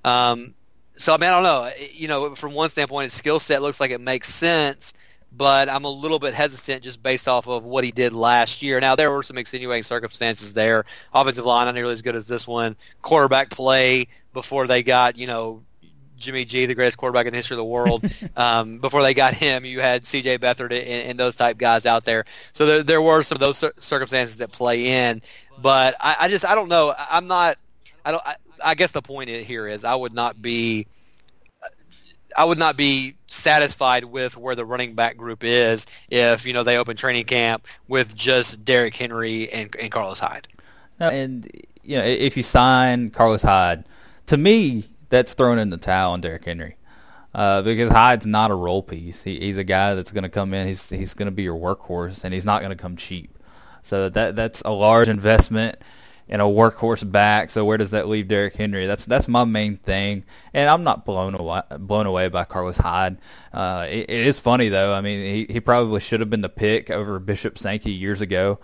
Um, 0.04 0.54
so 0.96 1.12
I 1.14 1.18
mean, 1.18 1.30
I 1.30 1.32
don't 1.32 1.42
know. 1.42 1.70
You 1.92 2.08
know, 2.08 2.34
from 2.34 2.52
one 2.52 2.70
standpoint, 2.70 3.04
his 3.04 3.14
skill 3.14 3.40
set 3.40 3.62
looks 3.62 3.80
like 3.80 3.90
it 3.90 4.00
makes 4.00 4.32
sense, 4.32 4.94
but 5.32 5.68
I'm 5.68 5.84
a 5.84 5.90
little 5.90 6.18
bit 6.18 6.34
hesitant 6.34 6.84
just 6.84 7.02
based 7.02 7.26
off 7.26 7.48
of 7.48 7.64
what 7.64 7.82
he 7.82 7.90
did 7.90 8.12
last 8.12 8.62
year. 8.62 8.80
Now 8.80 8.94
there 8.94 9.10
were 9.10 9.22
some 9.22 9.38
extenuating 9.38 9.84
circumstances 9.84 10.52
there. 10.52 10.84
Offensive 11.12 11.44
line 11.44 11.66
not 11.66 11.74
nearly 11.74 11.94
as 11.94 12.02
good 12.02 12.16
as 12.16 12.26
this 12.26 12.46
one. 12.46 12.76
Quarterback 13.02 13.50
play 13.50 14.08
before 14.32 14.66
they 14.66 14.82
got 14.82 15.16
you 15.16 15.26
know 15.26 15.62
Jimmy 16.16 16.44
G, 16.44 16.66
the 16.66 16.74
greatest 16.74 16.96
quarterback 16.96 17.26
in 17.26 17.32
the 17.32 17.36
history 17.36 17.54
of 17.54 17.58
the 17.58 17.64
world. 17.64 18.08
um, 18.36 18.78
before 18.78 19.02
they 19.02 19.14
got 19.14 19.34
him, 19.34 19.64
you 19.64 19.80
had 19.80 20.06
C.J. 20.06 20.38
Beathard 20.38 20.72
and, 20.72 21.10
and, 21.10 21.20
those 21.20 21.34
type 21.34 21.58
guys 21.58 21.86
out 21.86 22.04
there. 22.04 22.24
So 22.52 22.66
there, 22.66 22.82
there 22.82 23.02
were 23.02 23.22
some 23.22 23.36
of 23.36 23.40
those 23.40 23.64
circumstances 23.78 24.36
that 24.38 24.52
play 24.52 25.08
in. 25.08 25.22
But 25.60 25.96
I, 26.00 26.16
I 26.20 26.28
just 26.28 26.44
I 26.44 26.54
don't 26.54 26.68
know. 26.68 26.94
I'm 26.98 27.26
not. 27.26 27.58
I 28.04 28.12
don't. 28.12 28.26
I, 28.26 28.36
I 28.64 28.74
guess 28.74 28.92
the 28.92 29.02
point 29.02 29.30
here 29.30 29.68
is 29.68 29.84
I 29.84 29.94
would 29.94 30.12
not 30.12 30.40
be. 30.40 30.86
I 32.36 32.44
would 32.44 32.58
not 32.58 32.76
be 32.76 33.14
satisfied 33.28 34.04
with 34.04 34.36
where 34.36 34.56
the 34.56 34.64
running 34.64 34.94
back 34.94 35.16
group 35.16 35.44
is 35.44 35.86
if 36.10 36.44
you 36.44 36.52
know 36.52 36.64
they 36.64 36.78
open 36.78 36.96
training 36.96 37.26
camp 37.26 37.66
with 37.86 38.14
just 38.14 38.64
Derrick 38.64 38.96
Henry 38.96 39.50
and, 39.50 39.74
and 39.78 39.92
Carlos 39.92 40.18
Hyde. 40.18 40.48
And 40.98 41.48
you 41.82 41.98
know, 41.98 42.04
if 42.04 42.36
you 42.36 42.42
sign 42.42 43.10
Carlos 43.10 43.42
Hyde, 43.42 43.84
to 44.26 44.36
me, 44.36 44.84
that's 45.14 45.34
thrown 45.34 45.58
in 45.58 45.70
the 45.70 45.76
towel 45.76 46.12
on 46.12 46.20
Derrick 46.20 46.44
Henry. 46.44 46.76
Uh, 47.32 47.62
because 47.62 47.90
Hyde's 47.90 48.26
not 48.26 48.50
a 48.50 48.54
role 48.54 48.82
piece. 48.82 49.22
He, 49.22 49.40
he's 49.40 49.58
a 49.58 49.64
guy 49.64 49.94
that's 49.94 50.12
going 50.12 50.22
to 50.22 50.28
come 50.28 50.54
in. 50.54 50.66
He's 50.66 50.90
he's 50.90 51.14
going 51.14 51.26
to 51.26 51.32
be 51.32 51.42
your 51.42 51.58
workhorse, 51.58 52.22
and 52.22 52.32
he's 52.32 52.44
not 52.44 52.60
going 52.60 52.70
to 52.70 52.80
come 52.80 52.96
cheap. 52.96 53.38
So 53.82 54.08
that 54.08 54.36
that's 54.36 54.62
a 54.62 54.70
large 54.70 55.08
investment 55.08 55.78
in 56.28 56.40
a 56.40 56.44
workhorse 56.44 57.10
back. 57.10 57.50
So 57.50 57.64
where 57.64 57.76
does 57.76 57.90
that 57.90 58.08
leave 58.08 58.28
Derrick 58.28 58.56
Henry? 58.56 58.86
That's 58.86 59.04
that's 59.04 59.26
my 59.26 59.44
main 59.44 59.76
thing. 59.76 60.24
And 60.52 60.70
I'm 60.70 60.84
not 60.84 61.04
blown 61.04 61.34
away 61.34 61.62
blown 61.78 62.06
away 62.06 62.28
by 62.28 62.44
Carlos 62.44 62.78
Hyde. 62.78 63.18
Uh, 63.52 63.86
it, 63.90 64.10
it 64.10 64.26
is 64.26 64.38
funny 64.38 64.68
though. 64.68 64.94
I 64.94 65.00
mean, 65.00 65.20
he 65.48 65.52
he 65.52 65.60
probably 65.60 66.00
should 66.00 66.20
have 66.20 66.30
been 66.30 66.40
the 66.40 66.48
pick 66.48 66.88
over 66.88 67.18
Bishop 67.18 67.58
Sankey 67.58 67.92
years 67.92 68.20
ago. 68.20 68.58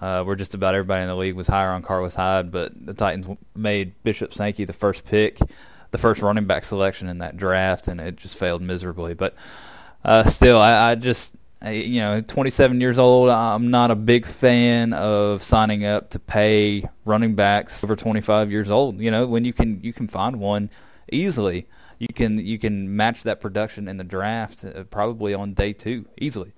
Uh, 0.00 0.24
where 0.24 0.34
just 0.36 0.54
about 0.54 0.74
everybody 0.74 1.02
in 1.02 1.08
the 1.08 1.14
league 1.14 1.34
was 1.34 1.46
higher 1.46 1.68
on 1.68 1.82
Carlos 1.82 2.14
Hyde, 2.14 2.50
but 2.50 2.72
the 2.86 2.94
Titans 2.94 3.26
made 3.54 4.02
Bishop 4.02 4.32
Sankey 4.32 4.64
the 4.64 4.72
first 4.72 5.04
pick 5.04 5.38
the 5.92 5.98
first 5.98 6.20
running 6.20 6.46
back 6.46 6.64
selection 6.64 7.08
in 7.08 7.18
that 7.18 7.36
draft, 7.36 7.86
and 7.86 8.00
it 8.00 8.16
just 8.16 8.36
failed 8.36 8.60
miserably. 8.60 9.14
But 9.14 9.34
uh, 10.04 10.24
still, 10.24 10.58
I, 10.58 10.90
I 10.90 10.94
just 10.96 11.34
you 11.70 12.00
know, 12.00 12.20
27 12.20 12.80
years 12.80 12.98
old. 12.98 13.28
I'm 13.30 13.70
not 13.70 13.90
a 13.90 13.94
big 13.94 14.26
fan 14.26 14.92
of 14.92 15.42
signing 15.42 15.84
up 15.84 16.10
to 16.10 16.18
pay 16.18 16.84
running 17.04 17.34
backs 17.34 17.84
over 17.84 17.94
25 17.94 18.50
years 18.50 18.70
old. 18.70 18.98
You 18.98 19.10
know, 19.10 19.26
when 19.26 19.44
you 19.44 19.52
can 19.52 19.80
you 19.82 19.92
can 19.92 20.08
find 20.08 20.40
one 20.40 20.70
easily, 21.12 21.68
you 21.98 22.08
can 22.14 22.38
you 22.38 22.58
can 22.58 22.96
match 22.96 23.22
that 23.22 23.40
production 23.40 23.86
in 23.86 23.96
the 23.96 24.04
draft 24.04 24.64
uh, 24.64 24.84
probably 24.84 25.34
on 25.34 25.54
day 25.54 25.72
two 25.72 26.06
easily. 26.18 26.52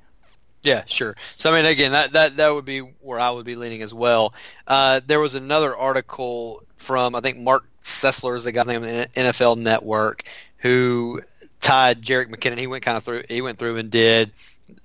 Yeah, 0.63 0.85
sure. 0.87 1.15
So 1.37 1.53
I 1.53 1.57
mean, 1.57 1.71
again, 1.71 1.93
that 1.93 2.13
that 2.15 2.37
that 2.39 2.55
would 2.55 2.65
be 2.65 2.79
where 2.79 3.21
I 3.21 3.31
would 3.31 3.45
be 3.45 3.57
leaning 3.57 3.83
as 3.83 3.93
well. 3.93 4.33
Uh, 4.67 5.01
there 5.07 5.21
was 5.21 5.35
another 5.35 5.77
article 5.77 6.63
from 6.77 7.15
I 7.15 7.21
think 7.21 7.39
Marc 7.39 7.65
Sessler 7.85 8.37
is 8.37 8.45
the 8.45 8.53
guy 8.53 8.65
named 8.65 8.85
NFL 9.15 9.59
Network 9.59 10.25
who 10.59 11.21
tied 11.61 12.03
Jerick 12.03 12.35
McKinnon. 12.35 12.59
He 12.59 12.67
went 12.67 12.83
kind 12.83 12.97
of 12.97 13.05
through. 13.05 13.23
He 13.29 13.43
went 13.43 13.59
through 13.59 13.77
and 13.77 13.91
did 13.91 14.33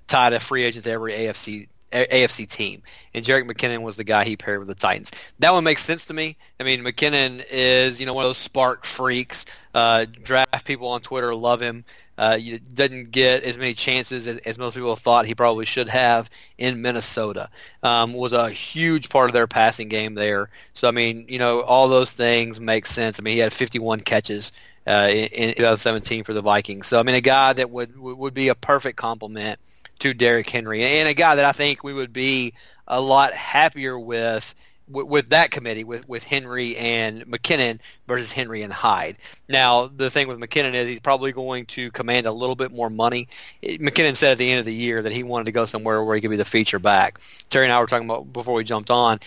tied 0.08 0.34
a 0.34 0.40
free 0.40 0.64
agent 0.64 0.86
to 0.86 0.92
every 0.92 1.14
AFC 1.14 1.68
AFC 1.92 2.48
team, 2.48 2.84
and 3.14 3.26
Jerick 3.26 3.50
McKinnon 3.50 3.82
was 3.82 3.96
the 3.96 4.04
guy 4.04 4.24
he 4.24 4.38
paired 4.38 4.60
with 4.60 4.68
the 4.68 4.76
Titans. 4.76 5.12
That 5.40 5.54
one 5.54 5.64
makes 5.64 5.84
sense 5.84 6.06
to 6.06 6.14
me. 6.14 6.38
I 6.60 6.64
mean, 6.64 6.84
McKinnon 6.84 7.44
is 7.50 8.00
you 8.00 8.06
know 8.06 8.14
one 8.14 8.26
of 8.26 8.30
those 8.30 8.48
SPARQ 8.48 8.86
freaks. 8.86 9.46
Uh, 9.74 10.06
draft 10.24 10.49
people 10.70 10.90
on 10.90 11.02
Twitter 11.02 11.34
love 11.34 11.60
him. 11.60 11.84
Uh, 12.18 12.38
didn't 12.74 13.12
get 13.12 13.44
as 13.44 13.58
many 13.58 13.74
chances 13.74 14.28
as, 14.28 14.38
as, 14.40 14.58
most 14.58 14.76
people 14.76 14.96
thought 14.96 15.26
he 15.26 15.34
probably 15.34 15.66
should 15.66 15.88
have 15.88 16.30
in 16.58 16.82
Minnesota. 16.82 17.50
Um, 17.82 18.14
was 18.14 18.34
a 18.34 18.50
huge 18.50 19.08
part 19.10 19.30
of 19.30 19.34
their 19.34 19.48
passing 19.48 19.88
game 19.88 20.16
there. 20.16 20.50
So 20.74 20.88
I 20.88 20.92
mean, 20.92 21.26
you 21.30 21.40
know, 21.40 21.62
all 21.62 21.88
those 21.88 22.12
things 22.12 22.60
make 22.60 22.86
sense. 22.86 23.20
I 23.20 23.24
mean, 23.24 23.36
he 23.36 23.40
had 23.40 23.54
51 23.54 24.02
catches 24.02 24.52
uh, 24.86 25.08
in, 25.10 25.28
in 25.28 25.56
2017 25.56 26.26
for 26.26 26.34
the 26.34 26.42
Vikings. 26.42 26.88
So 26.88 27.00
I 27.00 27.04
mean, 27.04 27.16
a 27.16 27.22
guy 27.22 27.54
that 27.54 27.70
would 27.70 27.98
would 27.98 28.34
be 28.34 28.50
a 28.50 28.56
perfect 28.56 28.98
complement 28.98 29.60
to 30.00 30.14
Derrick 30.14 30.50
Henry, 30.50 30.84
and 30.84 31.08
a 31.08 31.14
guy 31.14 31.36
that 31.36 31.46
I 31.46 31.54
think 31.54 31.84
we 31.84 31.94
would 31.94 32.14
be 32.14 32.54
a 32.88 33.00
lot 33.00 33.34
happier 33.34 33.98
with 33.98 34.54
with, 34.90 35.08
with 35.08 35.30
that 35.30 35.52
committee 35.52 35.84
with, 35.84 36.08
with 36.08 36.24
Henry 36.24 36.76
and 36.78 37.26
McKinnon 37.26 37.80
versus 38.08 38.32
Henry 38.32 38.62
and 38.64 38.74
Hyde. 38.74 39.18
Now, 39.48 39.88
the 39.88 40.10
thing 40.10 40.28
with 40.28 40.40
McKinnon 40.40 40.74
is 40.74 40.88
he's 40.88 41.00
probably 41.00 41.32
going 41.32 41.66
to 41.68 41.92
command 41.92 42.26
a 42.26 42.32
little 42.32 42.56
bit 42.56 42.72
more 42.72 42.90
money. 42.90 43.28
McKinnon 43.64 44.16
said 44.16 44.34
at 44.34 44.38
the 44.38 44.50
end 44.50 44.60
of 44.60 44.66
the 44.66 44.74
year 44.74 45.02
that 45.02 45.12
he 45.12 45.24
wanted 45.24 45.46
to 45.46 45.52
go 45.52 45.66
somewhere 45.66 46.04
where 46.04 46.16
he 46.16 46.22
could 46.22 46.32
be 46.32 46.38
the 46.38 46.46
feature 46.46 46.80
back. 46.80 47.20
Terry 47.50 47.66
and 47.66 47.74
I 47.74 47.80
were 47.80 47.88
talking 47.88 48.10
about 48.10 48.32
before 48.32 48.56
we 48.56 48.64
jumped 48.64 48.90
on 48.90 49.20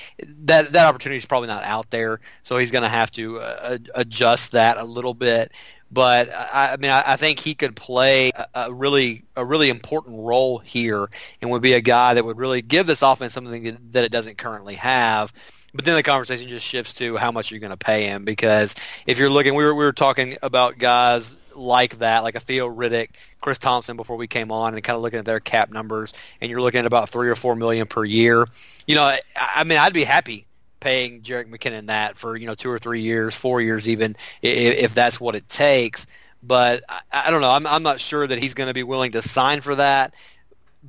that 0.45 0.73
that 0.73 0.87
opportunity 0.87 1.19
is 1.19 1.27
probably 1.27 1.49
not 1.49 1.65
out 1.65 1.91
there, 1.91 2.21
so 2.43 2.59
he's 2.59 2.71
going 2.71 2.83
to 2.83 2.89
have 2.89 3.11
to 3.13 3.39
uh, 3.39 3.79
adjust 3.95 4.53
that 4.53 4.79
a 4.79 4.85
little 4.85 5.15
bit 5.15 5.53
but 5.93 6.33
I, 6.33 6.73
I 6.73 6.77
mean, 6.79 6.91
I, 6.91 7.03
I, 7.13 7.17
think 7.17 7.39
he 7.39 7.55
could 7.55 7.77
play 7.77 8.31
a, 8.35 8.47
a, 8.55 8.73
really 8.73 9.25
a 9.37 9.45
really 9.45 9.69
important 9.69 10.21
role 10.21 10.59
here, 10.59 11.11
and 11.41 11.51
would 11.51 11.63
be 11.63 11.75
a 11.75 11.81
guy 11.81 12.15
that 12.15 12.25
would 12.25 12.39
really 12.39 12.63
give 12.63 12.87
this 12.87 13.03
offense 13.03 13.35
something 13.35 13.77
that 13.93 14.05
it 14.05 14.11
doesn't 14.11 14.39
currently 14.39 14.77
have. 14.77 15.33
But 15.75 15.85
then 15.85 15.95
the 15.95 16.03
conversation 16.03 16.49
just 16.49 16.67
shifts 16.67 16.95
to 16.95 17.17
how 17.17 17.33
much 17.33 17.51
you're 17.51 17.61
going 17.61 17.71
to 17.71 17.77
pay 17.77 18.07
him, 18.07 18.25
because 18.25 18.75
if 19.07 19.19
you're 19.19 19.31
looking, 19.31 19.55
we 19.55 19.65
were 19.65 19.75
we 19.75 19.85
were 19.85 19.93
talking 19.93 20.39
about 20.43 20.79
guys 20.79 21.37
like 21.55 21.99
that, 21.99 22.23
like 22.23 22.37
a 22.37 22.41
Theo 22.41 22.69
Riddick, 22.69 23.09
Chris 23.43 23.59
Thompson 23.59 23.97
before 23.97 24.17
we 24.17 24.27
came 24.27 24.51
on, 24.51 24.75
and 24.75 24.83
kind 24.83 24.97
of 24.97 25.03
looking 25.03 25.19
at 25.19 25.27
their 25.27 25.41
cap 25.41 25.71
numbers, 25.71 26.15
and 26.41 26.51
you're 26.51 26.63
looking 26.63 26.81
at 26.81 26.87
about 26.87 27.11
three 27.11 27.29
or 27.29 27.37
four 27.37 27.55
million 27.55 27.87
per 27.87 28.05
year. 28.05 28.47
You 28.87 28.95
know, 28.95 29.03
I, 29.03 29.21
I 29.37 29.65
mean, 29.65 29.79
I'd 29.79 29.93
be 29.93 30.05
happy 30.05 30.47
paying 30.83 31.23
Jerick 31.23 31.47
McKinnon 31.47 31.87
that 31.87 32.17
for 32.17 32.37
you 32.37 32.47
know 32.47 32.55
two 32.55 32.71
or 32.71 32.79
three 32.79 33.01
years, 33.01 33.35
four 33.35 33.61
years 33.61 33.89
even, 33.89 34.17
if, 34.43 34.77
if 34.77 34.95
that's 34.95 35.21
what 35.21 35.35
it 35.35 35.49
takes. 35.49 36.07
But 36.43 36.83
I, 36.89 37.01
I 37.13 37.31
don't 37.31 37.41
know. 37.41 37.51
I'm 37.51 37.67
I'm 37.67 37.83
not 37.83 38.01
sure 38.01 38.27
that 38.27 38.39
he's 38.39 38.55
going 38.55 38.67
to 38.69 38.75
be 38.75 38.83
willing 38.83 39.13
to 39.13 39.23
sign 39.23 39.61
for 39.61 39.77
that. 39.77 40.15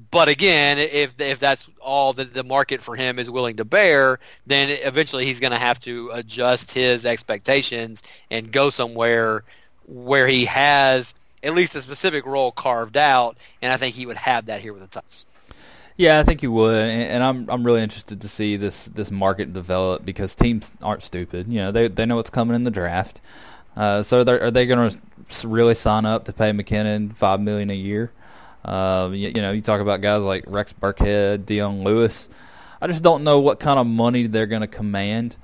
But 0.10 0.28
again, 0.28 0.80
if 0.80 1.22
if 1.22 1.40
that's 1.40 1.70
all 1.80 2.14
that 2.14 2.34
the 2.34 2.44
market 2.44 2.82
for 2.82 2.96
him 2.96 3.20
is 3.20 3.30
willing 3.30 3.58
to 3.58 3.66
bear, 3.66 4.20
then 4.48 4.70
eventually 4.70 5.26
he's 5.26 5.40
going 5.40 5.52
to 5.54 5.60
have 5.60 5.80
to 5.82 6.10
adjust 6.14 6.72
his 6.72 7.06
expectations 7.06 8.02
and 8.32 8.52
go 8.52 8.72
somewhere 8.72 9.44
where 9.86 10.28
he 10.28 10.46
has 10.46 11.14
at 11.44 11.54
least 11.54 11.76
a 11.76 11.82
specific 11.82 12.26
role 12.26 12.52
carved 12.52 12.98
out. 12.98 13.38
And 13.62 13.72
I 13.72 13.78
think 13.78 13.96
he 13.96 14.08
would 14.08 14.18
have 14.18 14.48
that 14.48 14.62
here 14.62 14.74
with 14.74 14.82
the 14.82 14.88
Titans. 14.88 15.28
Yeah, 15.96 16.20
I 16.20 16.24
think 16.24 16.42
you 16.42 16.52
would, 16.52 16.76
and 16.76 17.24
I'm 17.24 17.48
I'm 17.50 17.64
really 17.64 17.84
interested 17.84 18.22
to 18.22 18.28
see 18.28 18.56
this 18.56 18.86
this 18.86 19.12
market 19.12 19.54
develop 19.54 20.04
because 20.04 20.34
teams 20.34 20.72
aren't 20.82 21.04
stupid. 21.04 21.48
You 21.48 21.60
know, 21.60 21.72
they 21.72 21.88
they 21.88 22.06
know 22.06 22.16
what's 22.16 22.32
coming 22.32 22.56
in 22.56 22.64
the 22.64 22.72
draft. 22.72 23.22
Uh, 23.76 24.04
so 24.04 24.22
are 24.22 24.52
they 24.52 24.66
going 24.66 24.92
to 25.28 25.48
really 25.48 25.76
sign 25.76 26.06
up 26.06 26.26
to 26.26 26.34
pay 26.34 26.52
McKinnon 26.52 27.16
five 27.16 27.40
million 27.40 27.70
a 27.70 27.76
year? 27.76 28.12
Uh, 28.64 29.10
you, 29.12 29.30
you, 29.30 29.42
know, 29.42 29.52
you 29.52 29.62
talk 29.62 29.82
about 29.82 30.02
guys 30.02 30.22
like 30.22 30.44
Rex 30.48 30.74
Burkhead, 30.74 31.46
Dion 31.46 31.84
Lewis. 31.84 32.30
I 32.82 32.88
just 32.88 33.04
don't 33.04 33.24
know 33.24 33.40
what 33.40 33.60
kind 33.60 33.80
of 33.80 33.88
money 33.88 34.28
they're 34.28 34.48
going 34.48 34.62
to 34.62 34.68
command. 34.68 35.38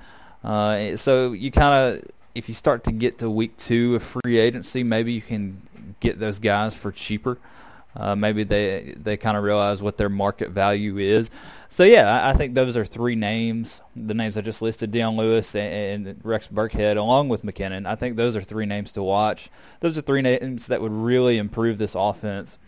Uh, 0.44 0.96
so 0.96 1.32
you 1.32 1.50
kind 1.50 1.74
of, 1.74 2.04
if 2.34 2.48
you 2.48 2.54
start 2.54 2.84
to 2.84 2.92
get 2.92 3.18
to 3.18 3.28
week 3.28 3.56
two 3.56 3.96
of 3.96 4.02
free 4.02 4.38
agency, 4.38 4.82
maybe 4.82 5.12
you 5.12 5.22
can 5.22 5.60
get 6.00 6.18
those 6.18 6.38
guys 6.38 6.74
for 6.74 6.92
cheaper. 6.92 7.38
Uh, 7.96 8.14
maybe 8.14 8.44
they 8.44 8.94
they 8.96 9.16
kind 9.16 9.36
of 9.36 9.42
realize 9.42 9.82
what 9.82 9.96
their 9.96 10.08
market 10.08 10.50
value 10.50 10.98
is. 10.98 11.30
So 11.68 11.82
yeah, 11.82 12.22
I, 12.22 12.30
I, 12.30 12.32
think 12.34 12.54
those 12.54 12.76
are 12.76 12.84
three 12.84 13.16
names. 13.16 13.82
The 13.96 14.14
names 14.14 14.38
I 14.38 14.42
just 14.42 14.62
listed: 14.62 14.92
Dion 14.92 15.16
Lewis 15.16 15.54
and, 15.56 16.06
and, 16.06 16.20
Rex 16.22 16.46
Burkhead, 16.46 16.96
along 16.96 17.30
with 17.30 17.44
McKinnon. 17.44 17.86
I 17.86 17.96
think 17.96 18.16
those 18.16 18.36
are 18.36 18.42
three 18.42 18.66
names 18.66 18.92
to 18.92 19.02
watch. 19.02 19.50
Those 19.80 19.98
are 19.98 20.02
three 20.02 20.22
names 20.22 20.68
that 20.68 20.80
would 20.80 20.92
really 20.92 21.38
improve 21.38 21.78
this 21.78 21.96
offense 21.96 22.58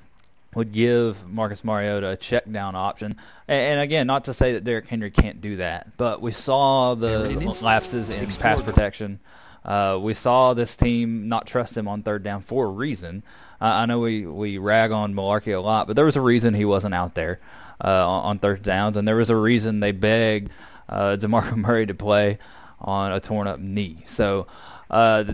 would 0.55 0.73
give 0.73 1.27
Marcus 1.29 1.65
Mariota 1.65 2.11
a 2.11 2.17
check 2.17 2.51
down 2.51 2.77
option. 2.77 3.17
And, 3.49 3.73
and, 3.73 3.81
again, 3.81 4.07
not 4.07 4.25
to 4.25 4.35
say 4.35 4.53
that 4.53 4.65
Derrick 4.65 4.87
Henry 4.87 5.11
can't 5.11 5.41
do 5.41 5.57
that, 5.57 5.97
but 5.97 6.21
we 6.21 6.31
saw 6.31 6.95
the 6.95 7.31
lapses 7.63 8.11
in 8.11 8.29
pass 8.29 8.61
protection. 8.61 9.21
Uh, 9.65 9.99
we 10.01 10.15
saw 10.15 10.55
this 10.55 10.77
team 10.77 11.29
not 11.29 11.47
trust 11.47 11.77
him 11.77 11.87
on 11.87 12.03
third 12.03 12.23
down 12.23 12.41
for 12.41 12.67
a 12.67 12.71
reason. 12.71 13.23
Uh, 13.61 13.67
I 13.67 13.87
know 13.87 14.01
we, 14.01 14.27
we 14.27 14.59
rag 14.59 14.91
on 14.91 15.15
Mularkey 15.15 15.55
a 15.55 15.61
lot, 15.61 15.87
but 15.87 15.95
there 15.95 16.05
was 16.05 16.17
a 16.17 16.21
reason 16.21 16.55
he 16.55 16.65
wasn't 16.65 16.95
out 16.95 17.15
there 17.15 17.39
uh, 17.83 18.09
on, 18.09 18.25
on, 18.25 18.39
third 18.39 18.63
downs, 18.63 18.97
and 18.97 19.07
there 19.07 19.17
was 19.17 19.31
a 19.31 19.37
reason 19.37 19.81
they 19.81 19.93
begged 19.93 20.51
uh, 20.89 21.17
DeMarco 21.21 21.57
Murray 21.57 21.87
to 21.87 21.95
play 21.95 22.39
on 22.81 23.13
a 23.13 23.21
torn 23.21 23.47
up 23.47 23.61
knee. 23.61 23.99
So 24.05 24.47
uh, 24.91 25.25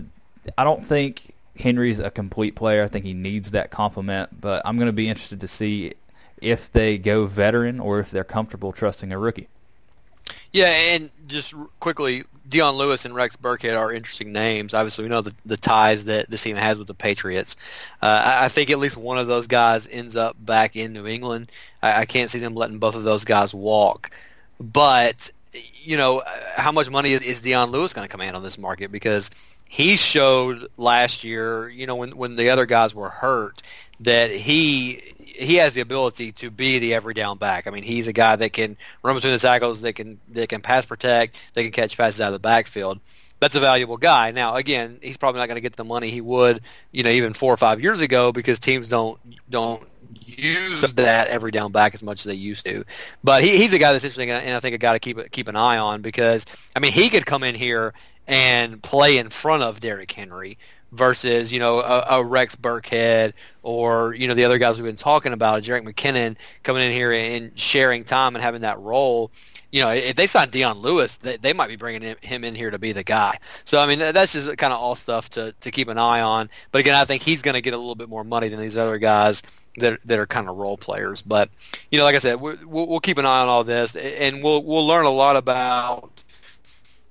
I 0.57 0.63
don't 0.63 0.85
think 0.85 1.33
Henry's 1.57 1.99
a 1.99 2.11
complete 2.11 2.55
player. 2.55 2.83
I 2.83 2.87
think 2.87 3.05
he 3.05 3.13
needs 3.13 3.51
that 3.51 3.71
complement, 3.71 4.39
but 4.39 4.61
I'm 4.65 4.77
going 4.77 4.87
to 4.87 4.93
be 4.93 5.09
interested 5.09 5.41
to 5.41 5.47
see 5.47 5.93
if 6.41 6.71
they 6.71 6.97
go 6.97 7.25
veteran 7.25 7.79
or 7.79 7.99
if 7.99 8.11
they're 8.11 8.23
comfortable 8.23 8.71
trusting 8.71 9.11
a 9.11 9.17
rookie. 9.17 9.47
Yeah, 10.51 10.67
and 10.67 11.11
just 11.27 11.53
quickly, 11.79 12.23
Dion 12.49 12.75
Lewis 12.75 13.05
and 13.05 13.15
Rex 13.15 13.35
Burkhead 13.37 13.77
are 13.77 13.93
interesting 13.93 14.31
names. 14.31 14.73
Obviously, 14.73 15.03
we 15.03 15.09
know 15.09 15.21
the, 15.21 15.33
the 15.45 15.57
ties 15.57 16.05
that 16.05 16.29
this 16.29 16.43
team 16.43 16.55
has 16.55 16.77
with 16.77 16.87
the 16.87 16.93
Patriots. 16.93 17.55
Uh, 18.01 18.21
I, 18.25 18.45
I 18.45 18.49
think 18.49 18.69
at 18.69 18.79
least 18.79 18.97
one 18.97 19.17
of 19.17 19.27
those 19.27 19.47
guys 19.47 19.87
ends 19.87 20.15
up 20.15 20.35
back 20.43 20.75
in 20.75 20.93
New 20.93 21.07
England. 21.07 21.51
I, 21.81 22.01
I 22.01 22.05
can't 22.05 22.29
see 22.29 22.39
them 22.39 22.55
letting 22.55 22.79
both 22.79 22.95
of 22.95 23.03
those 23.03 23.23
guys 23.23 23.53
walk. 23.53 24.11
But, 24.59 25.31
you 25.53 25.95
know, 25.95 26.23
how 26.55 26.71
much 26.71 26.89
money 26.89 27.13
is, 27.13 27.21
is 27.21 27.41
Dion 27.41 27.71
Lewis 27.71 27.93
going 27.93 28.05
to 28.05 28.11
command 28.11 28.35
on 28.35 28.43
this 28.43 28.57
market? 28.57 28.91
Because– 28.91 29.29
he 29.69 29.97
showed 29.97 30.67
last 30.77 31.23
year, 31.23 31.69
you 31.69 31.85
know, 31.85 31.95
when 31.95 32.17
when 32.17 32.35
the 32.35 32.49
other 32.49 32.65
guys 32.65 32.93
were 32.93 33.09
hurt, 33.09 33.61
that 33.99 34.31
he 34.31 35.13
he 35.39 35.55
has 35.55 35.73
the 35.73 35.81
ability 35.81 36.33
to 36.33 36.51
be 36.51 36.79
the 36.79 36.93
every 36.93 37.13
down 37.13 37.37
back. 37.37 37.67
I 37.67 37.71
mean, 37.71 37.83
he's 37.83 38.07
a 38.07 38.13
guy 38.13 38.35
that 38.35 38.53
can 38.53 38.77
run 39.03 39.15
between 39.15 39.33
the 39.33 39.39
tackles, 39.39 39.81
that 39.81 39.93
can 39.93 40.19
that 40.29 40.49
can 40.49 40.61
pass 40.61 40.85
protect, 40.85 41.39
they 41.53 41.63
can 41.63 41.71
catch 41.71 41.97
passes 41.97 42.21
out 42.21 42.27
of 42.27 42.33
the 42.33 42.39
backfield. 42.39 42.99
That's 43.39 43.55
a 43.55 43.61
valuable 43.61 43.97
guy. 43.97 44.31
Now, 44.31 44.55
again, 44.55 44.99
he's 45.01 45.15
probably 45.15 45.39
not 45.39 45.47
going 45.47 45.55
to 45.55 45.61
get 45.61 45.77
the 45.77 45.85
money 45.85 46.09
he 46.09 46.19
would, 46.19 46.61
you 46.91 47.03
know, 47.03 47.09
even 47.09 47.33
four 47.33 47.53
or 47.53 47.57
five 47.57 47.81
years 47.81 48.01
ago 48.01 48.33
because 48.33 48.59
teams 48.59 48.89
don't 48.89 49.17
don't 49.49 49.87
use 50.25 50.93
that 50.93 51.29
every 51.29 51.51
down 51.51 51.71
back 51.71 51.93
as 51.93 52.03
much 52.03 52.25
as 52.25 52.25
they 52.25 52.37
used 52.37 52.65
to. 52.65 52.83
But 53.23 53.43
he, 53.43 53.57
he's 53.57 53.73
a 53.73 53.79
guy 53.79 53.93
that's 53.93 54.03
interesting, 54.03 54.29
and 54.29 54.55
I 54.55 54.59
think 54.59 54.75
a 54.75 54.79
guy 54.79 54.93
to 54.93 54.99
keep 54.99 55.31
keep 55.31 55.47
an 55.47 55.55
eye 55.55 55.77
on 55.77 56.01
because 56.01 56.45
I 56.75 56.79
mean 56.79 56.91
he 56.91 57.09
could 57.09 57.25
come 57.25 57.43
in 57.43 57.55
here 57.55 57.93
and 58.27 58.81
play 58.83 59.17
in 59.17 59.29
front 59.29 59.63
of 59.63 59.79
Derrick 59.79 60.11
Henry 60.11 60.57
versus 60.91 61.51
you 61.51 61.59
know 61.59 61.79
a, 61.79 62.05
a, 62.09 62.23
Rex 62.23 62.55
Burkhead 62.55 63.33
or 63.61 64.13
you 64.13 64.27
know 64.27 64.33
the 64.33 64.45
other 64.45 64.57
guys 64.57 64.77
we've 64.77 64.85
been 64.85 64.95
talking 64.95 65.33
about, 65.33 65.63
Jerick 65.63 65.87
McKinnon 65.87 66.35
coming 66.63 66.83
in 66.83 66.91
here 66.91 67.11
and 67.11 67.57
sharing 67.57 68.03
time 68.03 68.35
and 68.35 68.43
having 68.43 68.61
that 68.61 68.79
role. 68.79 69.31
You 69.71 69.81
know, 69.81 69.91
if 69.91 70.15
they 70.15 70.25
sign 70.25 70.49
Dion 70.49 70.79
Lewis, 70.79 71.17
they, 71.17 71.37
they 71.37 71.53
might 71.53 71.67
be 71.67 71.75
bringing 71.75 72.15
him 72.21 72.43
in 72.43 72.55
here 72.55 72.71
to 72.71 72.79
be 72.79 72.91
the 72.91 73.03
guy. 73.03 73.37
So 73.65 73.79
I 73.79 73.85
mean, 73.85 73.99
that's 73.99 74.33
just 74.33 74.57
kind 74.57 74.73
of 74.73 74.79
all 74.79 74.95
stuff 74.95 75.29
to 75.31 75.53
to 75.61 75.71
keep 75.71 75.89
an 75.89 75.97
eye 75.97 76.21
on. 76.21 76.49
But 76.71 76.79
again, 76.79 76.95
I 76.95 77.05
think 77.05 77.21
he's 77.21 77.41
going 77.41 77.55
to 77.55 77.61
get 77.61 77.73
a 77.73 77.77
little 77.77 77.95
bit 77.95 78.09
more 78.09 78.23
money 78.23 78.49
than 78.49 78.59
these 78.59 78.77
other 78.77 78.97
guys 78.97 79.43
that 79.77 80.01
that 80.05 80.17
are 80.17 80.25
kind 80.25 80.49
of 80.49 80.57
role 80.57 80.77
players. 80.77 81.21
But 81.21 81.49
you 81.91 81.99
know, 81.99 82.03
like 82.03 82.15
I 82.15 82.19
said, 82.19 82.41
we'll, 82.41 82.57
we'll 82.65 82.99
keep 82.99 83.19
an 83.19 83.25
eye 83.25 83.41
on 83.41 83.47
all 83.47 83.63
this, 83.63 83.95
and 83.95 84.43
we'll 84.43 84.63
we'll 84.63 84.87
learn 84.87 85.05
a 85.05 85.11
lot 85.11 85.35
about 85.35 86.23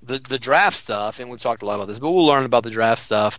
the 0.02 0.18
the 0.18 0.38
draft 0.38 0.76
stuff, 0.76 1.20
and 1.20 1.30
we've 1.30 1.40
talked 1.40 1.62
a 1.62 1.66
lot 1.66 1.76
about 1.76 1.88
this, 1.88 2.00
but 2.00 2.10
we'll 2.10 2.26
learn 2.26 2.44
about 2.44 2.64
the 2.64 2.70
draft 2.70 3.02
stuff 3.02 3.38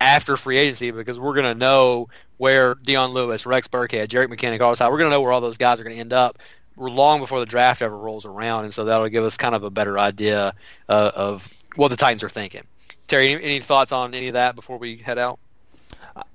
after 0.00 0.36
free 0.36 0.58
agency 0.58 0.90
because 0.90 1.18
we're 1.18 1.34
going 1.34 1.46
to 1.46 1.58
know 1.58 2.08
where 2.36 2.74
Dion 2.74 3.12
Lewis, 3.12 3.46
Rex 3.46 3.68
Burkhead, 3.68 4.08
Jerick 4.08 4.28
McKinnon, 4.28 4.60
all 4.60 4.90
We're 4.90 4.98
going 4.98 5.10
to 5.10 5.14
know 5.14 5.22
where 5.22 5.32
all 5.32 5.40
those 5.40 5.56
guys 5.56 5.80
are 5.80 5.84
going 5.84 5.94
to 5.94 6.00
end 6.00 6.12
up 6.12 6.38
long 6.76 7.20
before 7.20 7.40
the 7.40 7.46
draft 7.46 7.82
ever 7.82 7.96
rolls 7.96 8.26
around, 8.26 8.64
and 8.64 8.74
so 8.74 8.84
that'll 8.84 9.08
give 9.08 9.24
us 9.24 9.36
kind 9.36 9.54
of 9.54 9.64
a 9.64 9.70
better 9.70 9.98
idea 9.98 10.52
uh, 10.88 11.10
of 11.14 11.48
what 11.74 11.88
the 11.88 11.96
Titans 11.96 12.22
are 12.22 12.28
thinking. 12.28 12.62
Terry, 13.06 13.32
any, 13.32 13.42
any, 13.42 13.60
thoughts 13.60 13.92
on 13.92 14.14
any 14.14 14.28
of 14.28 14.34
that 14.34 14.56
before 14.56 14.78
we 14.78 14.96
head 14.96 15.18
out? 15.18 15.38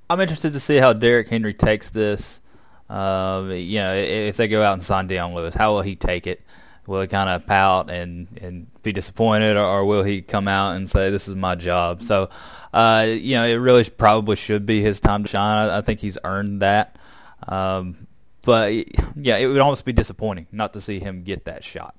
I'm 0.10 0.20
interested 0.20 0.54
to 0.54 0.60
see 0.60 0.78
how 0.78 0.94
Derrick 0.94 1.30
Henry 1.30 1.54
takes 1.54 1.90
this. 1.90 2.42
Uh, 2.90 3.48
you 3.50 3.80
know, 3.80 3.94
if 3.94 4.38
they 4.38 4.48
go 4.48 4.64
out 4.64 4.74
and 4.74 4.84
sign 4.84 5.08
Dion 5.08 5.34
Lewis, 5.34 5.56
how 5.56 5.74
will 5.74 5.82
he 5.82 5.96
take 5.96 6.28
it? 6.28 6.42
Will 6.88 7.02
he 7.02 7.08
kind 7.08 7.30
of 7.30 7.46
pout 7.46 7.90
and, 7.90 8.28
and 8.42 8.68
be 8.84 8.92
disappointed, 8.92 9.56
or, 9.56 9.66
or, 9.66 9.86
will 9.86 10.04
he 10.04 10.22
come 10.22 10.48
out 10.48 10.76
and 10.76 10.90
say, 10.90 11.12
"This 11.12 11.28
is 11.28 11.36
my 11.36 11.56
job"? 11.56 12.02
So, 12.02 12.30
uh, 12.74 13.08
you 13.08 13.36
know, 13.36 13.46
it 13.46 13.56
really 13.56 13.84
probably 13.84 14.36
should 14.36 14.66
be 14.66 14.82
his 14.82 15.00
time 15.00 15.24
to 15.24 15.30
shine. 15.30 15.70
I, 15.70 15.78
I 15.78 15.82
think 15.82 16.00
he's 16.00 16.18
earned 16.24 16.62
that. 16.62 16.98
Um, 17.48 18.08
but 18.42 18.74
yeah, 19.16 19.38
it 19.38 19.48
would 19.48 19.60
almost 19.60 19.86
be 19.86 19.94
disappointing 19.94 20.48
not 20.52 20.74
to 20.74 20.82
see 20.82 21.00
him 21.00 21.24
get 21.24 21.46
that 21.46 21.64
shot. 21.64 21.96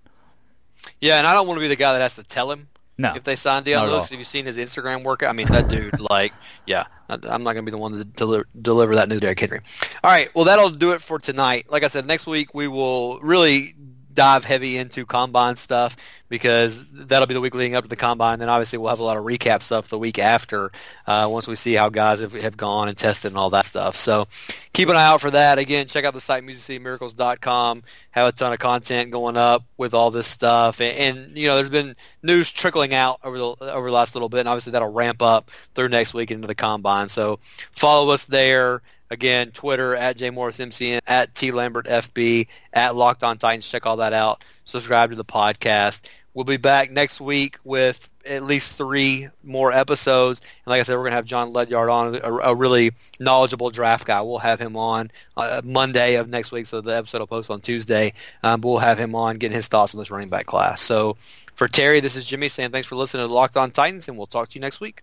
Yeah, 1.00 1.18
and 1.18 1.26
I 1.26 1.34
don't 1.34 1.46
want 1.46 1.58
to 1.58 1.62
be 1.62 1.68
the 1.68 1.76
guy 1.76 1.92
that 1.92 2.02
has 2.02 2.16
to 2.16 2.24
tell 2.24 2.50
him 2.50 2.68
no, 2.98 3.14
if 3.14 3.24
they 3.24 3.36
sign 3.36 3.62
Dion 3.62 3.88
Lewis. 3.88 4.08
Have 4.08 4.18
you 4.18 4.24
seen 4.24 4.46
his 4.46 4.56
Instagram 4.56 5.02
workout? 5.02 5.30
I 5.30 5.32
mean, 5.32 5.46
that 5.48 5.68
dude, 5.68 6.00
like, 6.10 6.32
yeah, 6.66 6.84
I'm 7.08 7.42
not 7.42 7.54
going 7.54 7.56
to 7.56 7.62
be 7.62 7.70
the 7.70 7.78
one 7.78 7.92
to 7.92 8.04
deliver, 8.04 8.46
deliver 8.60 8.94
that 8.96 9.08
news, 9.08 9.20
Derrick 9.20 9.40
Henry. 9.40 9.60
All 10.04 10.10
right, 10.10 10.32
well, 10.34 10.44
that'll 10.44 10.70
do 10.70 10.92
it 10.92 11.00
for 11.00 11.18
tonight. 11.18 11.66
Like 11.68 11.84
I 11.84 11.88
said, 11.88 12.06
next 12.06 12.26
week 12.26 12.54
we 12.54 12.68
will 12.68 13.18
really 13.20 13.74
dive 14.14 14.44
heavy 14.44 14.76
into 14.76 15.06
combine 15.06 15.56
stuff 15.56 15.96
because 16.28 16.82
that'll 16.92 17.26
be 17.26 17.34
the 17.34 17.40
week 17.40 17.54
leading 17.54 17.74
up 17.74 17.84
to 17.84 17.88
the 17.88 17.96
combine. 17.96 18.38
Then 18.38 18.48
obviously 18.48 18.78
we'll 18.78 18.88
have 18.88 19.00
a 19.00 19.04
lot 19.04 19.18
of 19.18 19.24
recap 19.24 19.62
stuff 19.62 19.88
the 19.88 19.98
week 19.98 20.18
after 20.18 20.72
uh, 21.06 21.28
once 21.30 21.46
we 21.46 21.54
see 21.56 21.74
how 21.74 21.90
guys 21.90 22.20
have, 22.20 22.32
have 22.32 22.56
gone 22.56 22.88
and 22.88 22.96
tested 22.96 23.32
and 23.32 23.38
all 23.38 23.50
that 23.50 23.66
stuff. 23.66 23.96
So 23.96 24.28
keep 24.72 24.88
an 24.88 24.96
eye 24.96 25.04
out 25.04 25.20
for 25.20 25.30
that. 25.30 25.58
Again, 25.58 25.88
check 25.88 26.06
out 26.06 26.14
the 26.14 26.22
site 26.22 26.42
musiccitymiracles.com. 26.42 27.82
Have 28.12 28.28
a 28.28 28.32
ton 28.32 28.52
of 28.52 28.58
content 28.58 29.10
going 29.10 29.36
up 29.36 29.64
with 29.76 29.92
all 29.92 30.10
this 30.10 30.26
stuff, 30.26 30.80
and, 30.80 30.96
and 30.96 31.36
you 31.36 31.48
know 31.48 31.56
there's 31.56 31.70
been 31.70 31.96
news 32.22 32.50
trickling 32.50 32.94
out 32.94 33.20
over 33.24 33.36
the 33.36 33.44
over 33.44 33.88
the 33.88 33.94
last 33.94 34.14
little 34.14 34.28
bit, 34.28 34.40
and 34.40 34.48
obviously 34.48 34.72
that'll 34.72 34.92
ramp 34.92 35.20
up 35.20 35.50
through 35.74 35.88
next 35.88 36.14
week 36.14 36.30
into 36.30 36.46
the 36.46 36.54
combine. 36.54 37.08
So 37.08 37.40
follow 37.72 38.12
us 38.12 38.24
there. 38.24 38.80
Again, 39.12 39.50
Twitter 39.50 39.94
at 39.94 40.16
JMorrisMCN, 40.16 41.00
at 41.06 41.34
T 41.34 41.52
Lambert 41.52 41.84
FB, 41.84 42.46
at 42.72 42.96
Locked 42.96 43.22
On 43.22 43.36
Titans. 43.36 43.68
Check 43.68 43.84
all 43.84 43.98
that 43.98 44.14
out. 44.14 44.42
Subscribe 44.64 45.10
to 45.10 45.16
the 45.16 45.24
podcast. 45.24 46.08
We'll 46.32 46.46
be 46.46 46.56
back 46.56 46.90
next 46.90 47.20
week 47.20 47.58
with 47.62 48.08
at 48.24 48.42
least 48.42 48.78
three 48.78 49.28
more 49.44 49.70
episodes. 49.70 50.40
And 50.40 50.70
like 50.70 50.80
I 50.80 50.84
said, 50.84 50.94
we're 50.94 51.02
going 51.02 51.10
to 51.10 51.16
have 51.16 51.26
Jon 51.26 51.52
Ledyard 51.52 51.90
on, 51.90 52.14
a, 52.14 52.36
a, 52.38 52.54
really 52.54 52.92
knowledgeable 53.20 53.68
draft 53.70 54.06
guy. 54.06 54.22
We'll 54.22 54.38
have 54.38 54.58
him 54.58 54.78
on 54.78 55.10
uh, 55.36 55.60
Monday 55.62 56.14
of 56.14 56.30
next 56.30 56.50
week, 56.50 56.64
so 56.64 56.80
the 56.80 56.96
episode 56.96 57.18
will 57.18 57.26
post 57.26 57.50
on 57.50 57.60
Tuesday. 57.60 58.14
Um, 58.42 58.62
but 58.62 58.68
we'll 58.68 58.78
have 58.78 58.98
him 58.98 59.14
on 59.14 59.36
getting 59.36 59.54
his 59.54 59.68
thoughts 59.68 59.94
on 59.94 59.98
this 59.98 60.10
running 60.10 60.30
back 60.30 60.46
class. 60.46 60.80
So 60.80 61.18
for 61.54 61.68
Terry, 61.68 62.00
this 62.00 62.16
is 62.16 62.24
Jimmy 62.24 62.48
saying 62.48 62.70
thanks 62.70 62.88
for 62.88 62.94
listening 62.94 63.28
to 63.28 63.34
Locked 63.34 63.58
On 63.58 63.70
Titans, 63.70 64.08
and 64.08 64.16
we'll 64.16 64.26
talk 64.26 64.48
to 64.48 64.54
you 64.54 64.62
next 64.62 64.80
week. 64.80 65.02